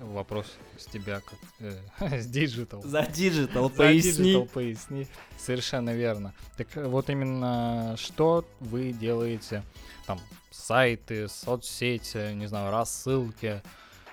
вопрос 0.00 0.46
с 0.78 0.86
тебя 0.86 1.20
как 1.20 1.38
э, 1.60 2.20
с 2.20 2.26
digital. 2.26 2.82
За 2.82 3.06
digital 3.06 3.70
поясни. 3.70 4.32
За 4.32 4.40
поясни. 4.40 5.06
Совершенно 5.38 5.94
верно. 5.94 6.34
Так 6.56 6.68
вот 6.76 7.10
именно 7.10 7.96
что 7.98 8.44
вы 8.60 8.92
делаете? 8.92 9.62
Там 10.06 10.20
сайты, 10.50 11.28
соцсети, 11.28 12.32
не 12.34 12.46
знаю, 12.46 12.70
рассылки, 12.70 13.62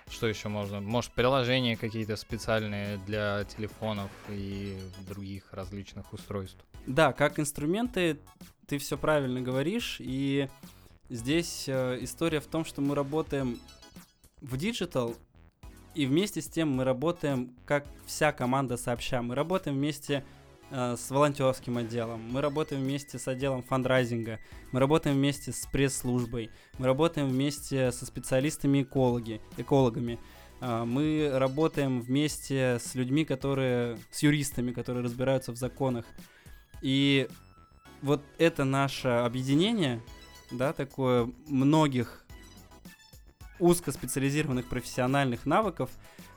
что 0.09 0.27
еще 0.27 0.49
можно? 0.49 0.81
Может, 0.81 1.11
приложения 1.11 1.77
какие-то 1.77 2.15
специальные 2.15 2.97
для 3.05 3.43
телефонов 3.45 4.09
и 4.29 4.77
других 5.07 5.53
различных 5.53 6.11
устройств? 6.13 6.63
Да, 6.87 7.13
как 7.13 7.39
инструменты, 7.39 8.17
ты 8.67 8.79
все 8.79 8.97
правильно 8.97 9.41
говоришь. 9.41 9.97
И 9.99 10.49
здесь 11.09 11.65
э, 11.67 11.99
история 12.01 12.39
в 12.39 12.47
том, 12.47 12.65
что 12.65 12.81
мы 12.81 12.95
работаем 12.95 13.59
в 14.41 14.57
digital, 14.57 15.15
и 15.95 16.05
вместе 16.05 16.41
с 16.41 16.47
тем 16.47 16.71
мы 16.71 16.83
работаем 16.83 17.53
как 17.65 17.85
вся 18.05 18.31
команда 18.31 18.77
сообща. 18.77 19.21
Мы 19.21 19.35
работаем 19.35 19.77
вместе 19.77 20.23
э, 20.71 20.95
с 20.97 21.09
волонтерским 21.09 21.77
отделом, 21.77 22.21
мы 22.31 22.41
работаем 22.41 22.81
вместе 22.83 23.17
с 23.17 23.27
отделом 23.27 23.63
фандрайзинга, 23.63 24.39
мы 24.71 24.79
работаем 24.79 25.15
вместе 25.15 25.51
с 25.51 25.65
пресс-службой, 25.65 26.51
мы 26.77 26.85
работаем 26.85 27.27
вместе 27.27 27.91
со 27.91 28.05
специалистами 28.05 28.83
экологи, 28.83 29.41
экологами. 29.57 30.19
Э, 30.61 30.83
мы 30.85 31.31
работаем 31.33 32.01
вместе 32.01 32.77
с 32.79 32.95
людьми, 32.95 33.25
которые, 33.25 33.97
с 34.11 34.21
юристами, 34.21 34.71
которые 34.71 35.03
разбираются 35.03 35.51
в 35.51 35.57
законах. 35.57 36.05
И 36.81 37.27
вот 38.01 38.21
это 38.37 38.63
наше 38.63 39.09
объединение, 39.09 40.01
да, 40.51 40.71
такое 40.73 41.31
многих 41.47 42.25
узкоспециализированных 43.59 44.67
профессиональных 44.67 45.45
навыков 45.45 45.89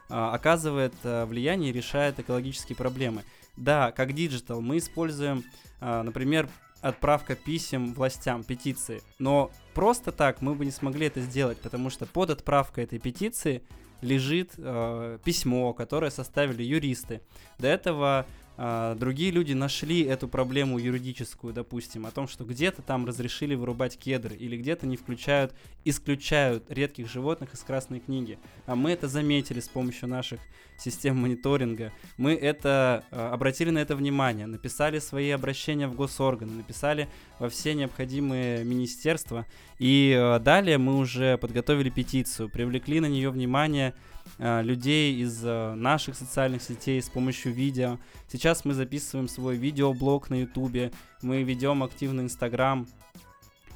а, 0.09 0.35
оказывает 0.35 0.95
а, 1.05 1.27
влияние 1.27 1.71
и 1.71 1.73
решает 1.73 2.19
экологические 2.19 2.77
проблемы. 2.77 3.25
Да, 3.57 3.93
как 3.93 4.13
digital 4.13 4.61
мы 4.61 4.79
используем, 4.79 5.45
а, 5.81 6.03
например, 6.03 6.49
отправка 6.81 7.35
писем 7.37 7.95
властям, 7.95 8.45
петиции. 8.45 9.03
Но 9.19 9.51
просто 9.73 10.13
так 10.13 10.43
мы 10.43 10.55
бы 10.55 10.65
не 10.65 10.71
смогли 10.71 11.07
это 11.07 11.21
сделать, 11.21 11.59
потому 11.59 11.91
что 11.91 12.07
под 12.07 12.31
отправкой 12.31 12.85
этой 12.85 12.99
петиции 12.99 13.63
лежит 14.03 14.55
э, 14.59 15.19
письмо, 15.25 15.73
которое 15.73 16.11
составили 16.11 16.65
юристы. 16.65 17.23
До 17.59 17.69
этого 17.69 18.27
другие 18.57 19.31
люди 19.31 19.53
нашли 19.53 20.03
эту 20.03 20.29
проблему 20.29 20.79
юридическую, 20.79 21.53
допустим, 21.53 22.07
о 22.07 22.11
том, 22.11 22.29
что 22.29 22.45
где-то 22.45 22.83
там 22.83 23.07
разрешили 23.07 23.55
вырубать 23.55 23.97
кедры 23.97 24.37
или 24.37 24.57
где-то 24.57 24.87
не 24.87 24.97
включают, 24.97 25.55
исключают 25.85 26.71
редких 26.71 27.11
животных 27.11 27.55
из 27.55 27.61
Красной 27.61 28.01
книги. 28.01 28.39
А 28.67 28.75
мы 28.75 28.91
это 28.91 29.09
заметили 29.09 29.61
с 29.61 29.69
помощью 29.69 30.09
наших 30.09 30.41
систем 30.79 31.17
мониторинга. 31.17 31.93
Мы 32.17 32.35
это 32.35 33.05
а, 33.11 33.33
обратили 33.33 33.71
на 33.71 33.79
это 33.79 33.97
внимание, 33.97 34.47
написали 34.47 34.99
свои 34.99 35.31
обращения 35.31 35.87
в 35.87 35.95
госорганы, 35.95 36.53
написали 36.53 37.09
во 37.39 37.49
все 37.49 37.75
необходимые 37.75 38.65
министерства. 38.65 39.47
И 39.79 40.17
а, 40.19 40.39
далее 40.39 40.79
мы 40.79 40.97
уже 40.99 41.39
подготовили 41.39 41.91
петицию, 41.91 42.49
привлекли 42.49 43.01
на 43.01 43.07
нее 43.07 43.31
внимание 43.31 43.95
людей 44.43 45.15
из 45.23 45.45
э, 45.45 45.75
наших 45.75 46.17
социальных 46.17 46.63
сетей 46.63 47.01
с 47.01 47.09
помощью 47.09 47.53
видео. 47.53 47.99
Сейчас 48.29 48.65
мы 48.65 48.75
записываем 48.75 49.29
свой 49.29 49.57
видеоблог 49.57 50.31
на 50.31 50.41
ютубе, 50.41 50.91
мы 51.23 51.43
ведем 51.43 51.83
активный 51.83 52.25
инстаграм, 52.25 52.87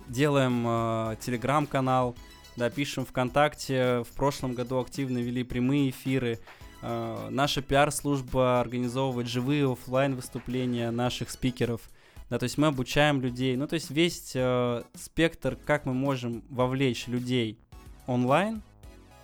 делаем 0.09 0.65
э, 0.67 1.17
телеграм-канал, 1.21 2.17
да, 2.57 2.71
пишем 2.71 3.05
ВКонтакте. 3.05 4.03
В 4.03 4.17
прошлом 4.17 4.55
году 4.55 4.79
активно 4.79 5.19
вели 5.19 5.45
прямые 5.45 5.91
эфиры. 5.91 6.41
Э, 6.83 7.29
наша 7.31 7.63
пиар-служба 7.63 8.61
организовывает 8.61 9.29
живые 9.29 9.71
офлайн 9.71 10.17
выступления 10.17 10.91
наших 10.91 11.31
спикеров. 11.31 11.81
Да, 12.29 12.39
то 12.39 12.45
есть 12.45 12.59
мы 12.59 12.67
обучаем 12.67 13.21
людей. 13.21 13.57
Ну, 13.57 13.69
то 13.69 13.75
есть 13.75 13.91
весь 13.91 14.33
э, 14.35 14.83
спектр, 14.95 15.57
как 15.65 15.85
мы 15.87 15.95
можем 15.95 16.43
вовлечь 16.51 17.07
людей 17.07 17.59
онлайн, 18.07 18.63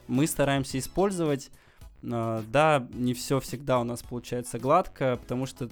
мы 0.08 0.26
стараемся 0.26 0.78
использовать. 0.78 1.50
А, 2.10 2.42
да, 2.48 2.86
не 2.92 3.14
все 3.14 3.40
всегда 3.40 3.80
у 3.80 3.84
нас 3.84 4.02
получается 4.02 4.58
гладко, 4.58 5.18
потому 5.20 5.46
что 5.46 5.68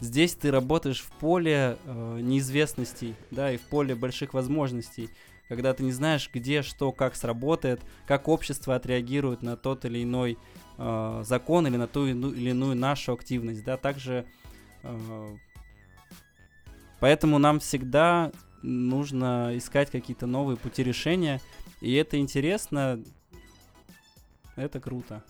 здесь 0.00 0.34
ты 0.34 0.50
работаешь 0.50 1.00
в 1.00 1.10
поле 1.12 1.76
э, 1.84 2.20
неизвестностей, 2.22 3.14
да, 3.30 3.52
и 3.52 3.56
в 3.56 3.62
поле 3.62 3.94
больших 3.94 4.34
возможностей, 4.34 5.10
когда 5.48 5.74
ты 5.74 5.84
не 5.84 5.92
знаешь, 5.92 6.30
где, 6.32 6.62
что, 6.62 6.92
как 6.92 7.14
сработает, 7.14 7.80
как 8.06 8.28
общество 8.28 8.74
отреагирует 8.74 9.42
на 9.42 9.56
тот 9.56 9.84
или 9.84 10.02
иной 10.02 10.38
э, 10.78 11.22
закон 11.24 11.66
или 11.66 11.76
на 11.76 11.86
ту 11.86 12.06
или 12.06 12.50
иную 12.50 12.76
нашу 12.76 13.12
активность, 13.12 13.64
да, 13.64 13.76
также 13.76 14.26
поэтому 17.00 17.38
нам 17.38 17.58
всегда 17.58 18.30
нужно 18.62 19.50
искать 19.54 19.90
какие-то 19.90 20.26
новые 20.26 20.56
пути 20.56 20.84
решения, 20.84 21.40
и 21.80 21.94
это 21.94 22.18
интересно, 22.18 23.02
это 24.56 24.80
круто. 24.80 25.22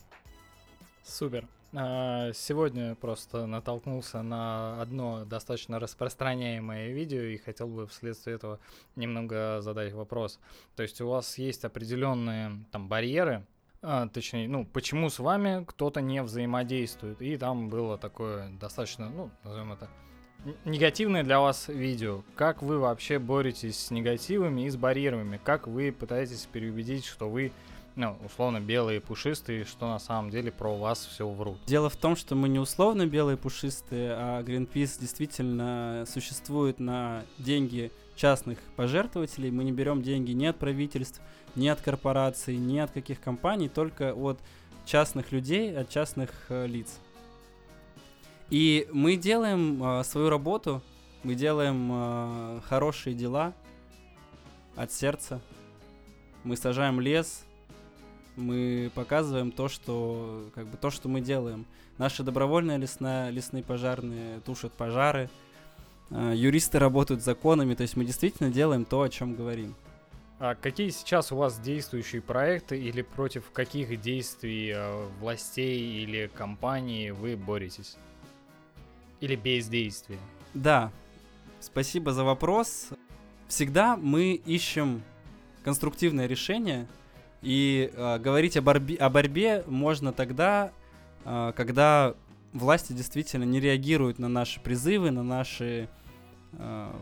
Супер. 1.05 1.47
А, 1.73 2.33
сегодня 2.33 2.95
просто 2.95 3.47
натолкнулся 3.47 4.23
на 4.23 4.81
одно 4.81 5.25
достаточно 5.25 5.79
распространяемое 5.79 6.93
видео 6.93 7.21
и 7.21 7.37
хотел 7.37 7.69
бы 7.69 7.87
вследствие 7.87 8.37
этого 8.37 8.61
немного 8.95 9.61
задать 9.61 9.93
вопрос. 9.93 10.39
То 10.75 10.83
есть 10.83 11.01
у 11.01 11.09
вас 11.09 11.39
есть 11.39 11.65
определенные 11.65 12.65
там 12.71 12.89
барьеры, 12.89 13.45
а, 13.83 14.09
точнее, 14.09 14.49
ну, 14.49 14.65
почему 14.65 15.11
с 15.11 15.19
вами 15.19 15.65
кто-то 15.65 16.01
не 16.01 16.23
взаимодействует. 16.23 17.21
И 17.21 17.37
там 17.37 17.69
было 17.69 17.99
такое 17.99 18.49
достаточно, 18.59 19.11
ну, 19.11 19.31
назовем 19.45 19.73
это, 19.73 19.89
негативное 20.65 21.25
для 21.25 21.41
вас 21.41 21.69
видео. 21.69 22.23
Как 22.37 22.63
вы 22.63 22.79
вообще 22.79 23.19
боретесь 23.19 23.79
с 23.79 23.91
негативами 23.91 24.63
и 24.63 24.71
с 24.71 24.77
барьерами? 24.77 25.41
Как 25.43 25.67
вы 25.67 25.93
пытаетесь 25.93 26.49
переубедить, 26.51 27.05
что 27.05 27.29
вы 27.29 27.53
ну, 27.97 28.17
условно 28.25 28.61
белые 28.61 29.01
пушистые, 29.01 29.65
что 29.65 29.89
на 29.89 29.99
самом 29.99 30.31
деле 30.31 30.53
про 30.53 30.77
вас 30.77 31.07
все 31.07 31.27
врут. 31.27 31.59
Дело 31.67 31.89
в 31.89 31.97
том, 31.97 32.15
что 32.15 32.35
мы 32.35 32.49
не 32.49 32.59
условно 32.59 33.07
белые 33.07 33.39
пушистые, 33.39 34.13
а 34.13 34.43
Greenpeace 34.43 35.01
действительно 35.01 36.05
существует 36.07 36.79
на 36.79 37.25
деньги 37.39 37.91
частных 38.15 38.59
пожертвователей. 38.77 39.51
Мы 39.51 39.65
не 39.65 39.73
берем 39.73 40.03
деньги 40.03 40.33
ни 40.33 40.45
от 40.45 40.59
правительств, 40.59 41.23
ни 41.55 41.69
от 41.69 41.81
корпораций, 41.81 42.57
ни 42.57 42.79
от 42.79 42.91
каких 42.91 43.19
компаний, 43.19 43.71
только 43.71 44.15
от 44.15 44.39
частных 44.85 45.33
людей, 45.33 45.75
от 45.75 45.89
частных 45.89 46.31
э, 46.51 46.67
лиц. 46.67 46.99
И 48.51 48.89
мы 48.93 49.17
делаем 49.17 49.83
э, 49.83 50.05
свою 50.05 50.29
работу, 50.29 50.83
мы 51.23 51.35
делаем 51.35 51.91
э, 51.91 52.61
хорошие 52.69 53.15
дела 53.15 53.55
от 54.77 54.93
сердца. 54.93 55.41
Мы 56.45 56.57
сажаем 56.57 57.01
лес, 57.01 57.47
мы 58.37 58.91
показываем 58.95 59.51
то, 59.51 59.69
что 59.69 60.49
как 60.55 60.67
бы 60.67 60.77
то, 60.77 60.91
что 60.91 61.09
мы 61.09 61.21
делаем. 61.21 61.65
Наши 61.99 62.23
добровольные 62.23 62.79
лесная, 62.79 63.31
лесные 63.31 63.63
пожарные 63.63 64.41
тушат 64.41 64.73
пожары, 64.73 65.31
э, 66.11 66.33
юристы 66.37 66.79
работают 66.79 67.23
законами, 67.23 67.75
то 67.75 67.83
есть 67.83 67.97
мы 67.97 68.05
действительно 68.05 68.51
делаем 68.51 68.85
то, 68.85 69.03
о 69.03 69.09
чем 69.09 69.35
говорим. 69.35 69.75
А 70.39 70.55
какие 70.55 70.91
сейчас 70.91 71.33
у 71.33 71.37
вас 71.37 71.59
действующие 71.59 72.21
проекты 72.21 72.79
или 72.79 73.01
против 73.01 73.51
каких 73.53 73.99
действий 74.03 74.71
э, 74.75 75.09
властей 75.19 76.03
или 76.03 76.31
компаний 76.35 77.11
вы 77.11 77.37
боретесь? 77.37 77.97
Или 79.21 79.35
бездействие? 79.35 80.19
Да, 80.53 80.93
спасибо 81.61 82.13
за 82.13 82.23
вопрос. 82.23 82.89
Всегда 83.49 83.97
мы 83.97 84.35
ищем 84.35 85.03
конструктивное 85.65 86.27
решение, 86.27 86.87
и 87.43 87.91
э, 87.93 88.19
говорить 88.19 88.57
о 88.57 88.63
борьбе, 88.63 88.97
о 88.97 89.11
борьбе 89.11 89.65
можно 89.67 90.13
тогда, 90.13 90.73
э, 91.25 91.53
когда 91.57 92.15
власти 92.53 92.93
действительно 92.93 93.45
не 93.45 93.61
реагируют 93.61 94.19
на 94.19 94.29
наши 94.29 94.61
призывы, 94.61 95.11
на 95.11 95.23
наши 95.23 95.89
э, 96.53 96.93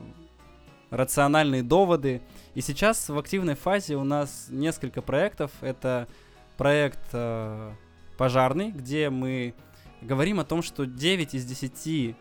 рациональные 0.91 1.63
доводы. 1.63 2.23
И 2.55 2.61
сейчас 2.61 3.09
в 3.09 3.19
активной 3.19 3.55
фазе 3.55 3.97
у 3.97 4.05
нас 4.05 4.47
несколько 4.51 5.03
проектов. 5.03 5.51
Это 5.61 6.09
проект 6.57 7.01
э, 7.13 7.73
пожарный, 8.17 8.71
где 8.71 9.11
мы 9.11 9.55
говорим 10.01 10.41
о 10.41 10.45
том, 10.45 10.63
что 10.63 10.85
9 10.85 11.35
из 11.35 11.45
10 11.45 12.17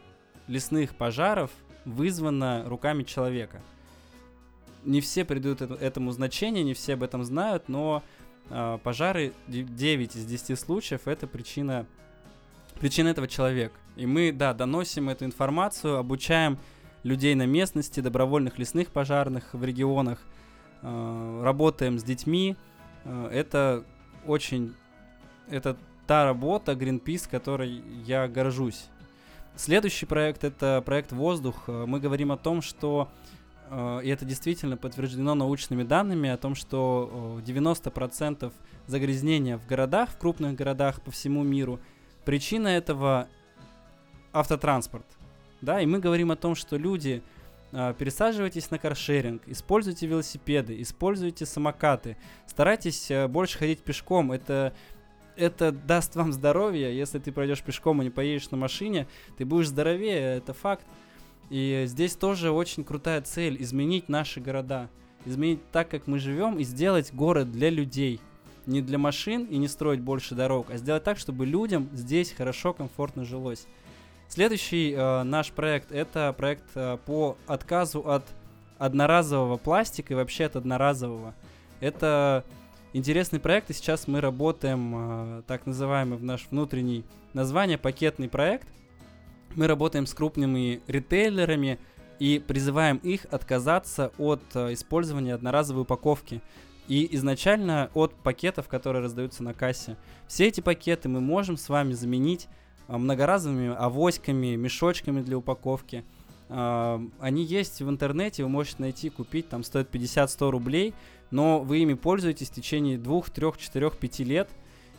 лесных 0.47 0.95
пожаров 0.95 1.52
вызвано 1.86 2.63
руками 2.65 3.04
человека. 3.04 3.62
Не 4.86 5.02
все 5.02 5.26
придают 5.26 5.62
это, 5.62 5.74
этому 5.76 6.12
значение, 6.12 6.63
не 6.63 6.74
все 6.74 6.93
об 6.93 7.04
этом 7.04 7.24
знают, 7.24 7.69
но 7.69 8.04
э, 8.50 8.78
пожары 8.84 9.34
9 9.48 10.15
из 10.15 10.26
10 10.26 10.60
случаев 10.60 11.08
это 11.08 11.28
причина, 11.28 11.86
причина 12.80 13.10
этого 13.10 13.28
человека. 13.28 13.76
И 13.96 14.06
мы, 14.06 14.32
да, 14.32 14.54
доносим 14.54 15.10
эту 15.10 15.26
информацию, 15.26 15.98
обучаем 15.98 16.58
людей 17.04 17.36
на 17.36 17.46
местности, 17.46 18.00
добровольных 18.00 18.58
лесных 18.58 18.89
пожарных 18.89 19.54
в 19.54 19.63
регионах, 19.63 20.19
э, 20.82 21.41
работаем 21.43 22.00
с 22.00 22.04
детьми. 22.04 22.58
Э, 23.06 23.30
это 23.32 23.86
очень, 24.26 24.74
это 25.50 25.78
та 26.08 26.26
работа 26.26 26.74
Greenpeace, 26.74 27.30
которой 27.30 27.82
я 28.06 28.28
горжусь. 28.28 28.86
Следующий 29.56 30.08
проект 30.08 30.43
это 30.43 30.82
проект 30.84 31.12
«Воздух». 31.12 31.67
Мы 31.67 32.00
говорим 32.00 32.32
о 32.32 32.38
том, 32.38 32.63
что 32.63 33.10
и 33.71 34.08
это 34.08 34.26
действительно 34.26 34.78
подтверждено 34.78 35.36
научными 35.36 35.84
данными 35.84 36.30
о 36.30 36.38
том, 36.38 36.56
что 36.56 37.41
90% 37.45 38.52
загрязнения 38.88 39.58
в 39.58 39.65
городах, 39.65 40.12
в 40.12 40.17
крупных 40.17 40.56
городах 40.56 41.02
по 41.02 41.12
всему 41.12 41.43
миру, 41.43 41.80
причина 42.26 42.67
этого 42.67 43.28
автотранспорт. 44.32 45.06
Да, 45.62 45.82
и 45.82 45.86
мы 45.86 45.99
говорим 45.99 46.32
о 46.32 46.36
том, 46.36 46.56
что 46.56 46.76
люди, 46.76 47.23
э, 47.71 47.93
пересаживайтесь 47.97 48.69
на 48.69 48.80
каршеринг, 48.80 49.43
используйте 49.47 50.08
велосипеды, 50.08 50.82
используйте 50.82 51.45
самокаты, 51.45 52.17
старайтесь 52.47 53.10
больше 53.30 53.58
ходить 53.58 53.80
пешком. 53.80 54.32
Это 54.32 54.73
это 55.36 55.71
даст 55.71 56.15
вам 56.15 56.32
здоровье. 56.32 56.95
Если 56.95 57.19
ты 57.19 57.32
пройдешь 57.32 57.62
пешком 57.62 58.02
и 58.02 58.06
не 58.06 58.12
поедешь 58.12 58.52
на 58.52 58.58
машине, 58.58 59.08
ты 59.38 59.45
будешь 59.45 59.69
здоровее, 59.69 60.38
это 60.38 60.54
факт. 60.54 60.86
И 61.49 61.84
здесь 61.88 62.15
тоже 62.15 62.51
очень 62.51 62.84
крутая 62.84 63.21
цель 63.21 63.62
изменить 63.62 64.10
наши 64.10 64.39
города, 64.39 64.89
изменить 65.25 65.60
так, 65.71 65.89
как 65.89 66.08
мы 66.08 66.19
живем, 66.19 66.58
и 66.58 66.63
сделать 66.63 67.13
город 67.13 67.51
для 67.51 67.69
людей. 67.69 68.19
Не 68.65 68.82
для 68.82 68.97
машин 68.97 69.45
и 69.45 69.58
не 69.58 69.67
строить 69.67 69.99
больше 69.99 70.36
дорог, 70.36 70.71
а 70.71 70.77
сделать 70.77 71.03
так, 71.03 71.17
чтобы 71.17 71.45
людям 71.45 71.89
здесь 71.93 72.32
хорошо, 72.32 72.73
комфортно 72.73 73.25
жилось. 73.25 73.67
Следующий 74.29 74.93
э, 74.93 75.23
наш 75.23 75.51
проект 75.51 75.91
это 75.91 76.34
проект 76.36 76.63
э, 76.75 76.97
по 77.06 77.38
отказу 77.45 77.99
от 78.10 78.23
одноразового 78.79 79.58
пластика 79.58 80.13
и 80.13 80.15
вообще 80.15 80.45
от 80.45 80.56
одноразового. 80.56 81.36
Это 81.82 82.43
интересный 82.93 83.39
проект, 83.39 83.69
и 83.69 83.73
сейчас 83.73 84.08
мы 84.08 84.21
работаем, 84.21 84.93
э, 84.95 85.41
так 85.45 85.65
называемый 85.65 86.17
в 86.17 86.23
наш 86.23 86.47
внутренний 86.49 87.03
название, 87.34 87.77
пакетный 87.77 88.29
проект. 88.29 88.67
Мы 89.55 89.67
работаем 89.67 90.05
с 90.05 90.13
крупными 90.13 90.81
ритейлерами 90.87 91.79
и 92.19 92.43
призываем 92.45 92.97
их 92.97 93.25
отказаться 93.31 94.11
от 94.17 94.41
э, 94.53 94.73
использования 94.73 95.33
одноразовой 95.33 95.83
упаковки 95.83 96.41
и 96.87 97.07
изначально 97.15 97.89
от 97.93 98.13
пакетов, 98.15 98.67
которые 98.67 99.03
раздаются 99.03 99.43
на 99.43 99.53
кассе. 99.53 99.97
Все 100.27 100.47
эти 100.47 100.61
пакеты 100.61 101.09
мы 101.09 101.21
можем 101.21 101.57
с 101.57 101.69
вами 101.69 101.93
заменить 101.93 102.47
э, 102.87 102.97
многоразовыми 102.97 103.75
авоськами, 103.75 104.55
мешочками 104.55 105.21
для 105.21 105.37
упаковки. 105.37 106.03
Они 106.49 107.43
есть 107.43 107.81
в 107.81 107.89
интернете, 107.89 108.43
вы 108.43 108.49
можете 108.49 108.75
найти, 108.79 109.09
купить, 109.09 109.49
там 109.49 109.63
стоит 109.63 109.89
50-100 109.89 110.51
рублей 110.51 110.93
но 111.33 111.61
вы 111.61 111.79
ими 111.79 111.95
пользуетесь 111.95 112.51
в 112.51 112.53
течение 112.53 112.95
двух, 112.99 113.31
трех, 113.31 113.57
четырех, 113.57 113.97
пяти 113.97 114.23
лет, 114.23 114.51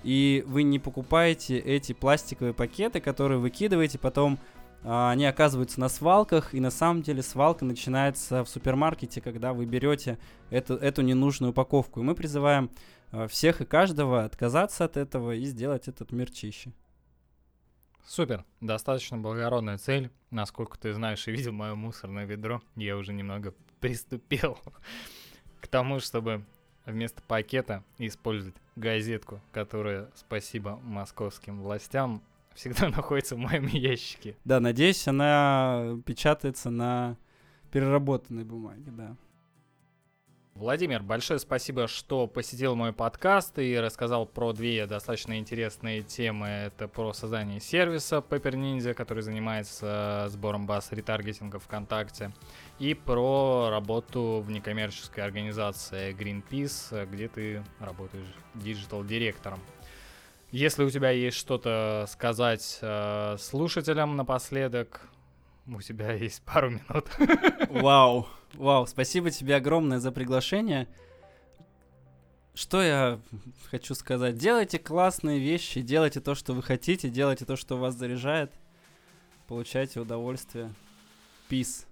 и 0.05 0.45
вы 0.47 0.63
не 0.63 0.79
покупаете 0.79 1.59
эти 1.59 1.93
пластиковые 1.93 2.53
пакеты, 2.55 3.01
которые 3.01 3.39
выкидываете, 3.39 3.99
потом 3.99 4.39
а, 4.85 5.11
они 5.11 5.25
оказываются 5.25 5.81
на 5.81 5.89
свалках, 5.89 6.55
и 6.55 6.61
на 6.61 6.71
самом 6.71 7.03
деле 7.03 7.23
свалка 7.23 7.65
начинается 7.65 8.45
в 8.45 8.49
супермаркете, 8.49 9.23
когда 9.23 9.55
вы 9.55 9.65
берете 9.65 10.19
эту, 10.51 10.75
эту 10.75 11.03
ненужную 11.03 11.53
упаковку. 11.53 12.01
И 12.01 12.03
мы 12.03 12.15
призываем 12.15 12.71
а, 13.11 13.27
всех 13.27 13.63
и 13.63 13.65
каждого 13.65 14.25
отказаться 14.25 14.85
от 14.85 14.99
этого 14.99 15.35
и 15.35 15.45
сделать 15.45 15.89
этот 15.89 16.13
мир 16.13 16.31
чище. 16.31 16.73
Супер, 18.07 18.45
достаточно 18.61 19.17
благородная 19.17 19.79
цель. 19.79 20.11
Насколько 20.31 20.79
ты 20.79 20.93
знаешь 20.93 21.27
и 21.27 21.33
видел 21.33 21.53
мое 21.53 21.75
мусорное 21.75 22.27
ведро, 22.27 22.61
я 22.77 22.99
уже 22.99 23.15
немного 23.15 23.55
приступил 23.81 24.59
к 25.63 25.67
тому, 25.67 26.01
чтобы 26.01 26.45
вместо 26.87 27.23
пакета 27.23 27.83
использовать 27.99 28.57
газетку, 28.77 29.41
которая, 29.53 30.11
спасибо 30.15 30.81
московским 30.83 31.63
властям, 31.63 32.23
всегда 32.55 32.89
находится 32.89 33.37
в 33.37 33.39
моем 33.39 33.67
ящике. 33.67 34.37
Да, 34.45 34.61
надеюсь, 34.61 35.07
она 35.09 35.99
печатается 36.07 36.71
на 36.71 37.17
переработанной 37.71 38.45
бумаге, 38.45 38.91
да. 38.91 39.17
Владимир, 40.55 41.03
большое 41.03 41.41
спасибо, 41.41 41.89
что 41.89 42.29
посетил 42.29 42.77
мой 42.77 42.93
подкаст 42.93 43.59
и 43.59 43.77
рассказал 43.77 44.25
про 44.25 44.53
две 44.53 44.87
достаточно 44.87 45.37
интересные 45.37 46.03
темы. 46.03 46.47
Это 46.47 46.87
про 46.87 47.13
создание 47.13 47.59
сервиса 47.59 48.19
Paper 48.19 48.53
Ninja, 48.53 48.95
который 48.95 49.25
занимается 49.25 50.27
сбором 50.29 50.65
баз 50.65 50.93
ретаргетинга 50.93 51.59
ВКонтакте, 51.59 52.33
и 52.79 52.95
про 52.95 53.67
работу 53.69 54.45
в 54.47 54.51
некоммерческой 54.53 55.25
организации 55.25 56.15
Greenpeace, 56.15 57.05
где 57.11 57.27
ты 57.27 57.65
работаешь 57.81 58.33
digital-директором. 58.55 59.59
Если 60.53 60.85
у 60.85 60.91
тебя 60.91 61.11
есть 61.11 61.37
что-то 61.37 62.07
сказать 62.09 62.79
э, 62.81 63.37
слушателям 63.41 64.15
напоследок, 64.17 65.01
у 65.67 65.83
тебя 65.83 66.13
есть 66.15 66.43
пару 66.43 66.71
минут. 66.71 67.09
Вау, 67.71 68.29
вау, 68.57 68.87
спасибо 68.87 69.31
тебе 69.31 69.57
огромное 69.57 69.99
за 69.99 70.13
приглашение. 70.13 70.89
Что 72.55 72.83
я 72.83 73.21
хочу 73.71 73.95
сказать? 73.95 74.37
Делайте 74.37 74.79
классные 74.79 75.41
вещи, 75.41 75.81
делайте 75.81 76.21
то, 76.21 76.35
что 76.35 76.53
вы 76.53 76.63
хотите, 76.63 77.09
делайте 77.09 77.45
то, 77.45 77.57
что 77.57 77.77
вас 77.77 77.95
заряжает. 77.95 78.53
Получайте 79.49 80.01
удовольствие. 80.01 80.73
Peace. 81.51 81.85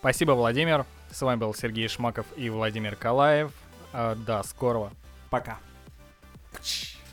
Спасибо, 0.00 0.32
Владимир. 0.32 0.84
С 1.10 1.22
вами 1.22 1.40
был 1.40 1.54
Сергей 1.54 1.88
Шмаков 1.88 2.26
и 2.36 2.50
Владимир 2.50 2.96
Калаев. 2.96 3.52
А, 3.92 4.14
до 4.14 4.42
скорого. 4.42 4.92
Пока. 5.30 5.58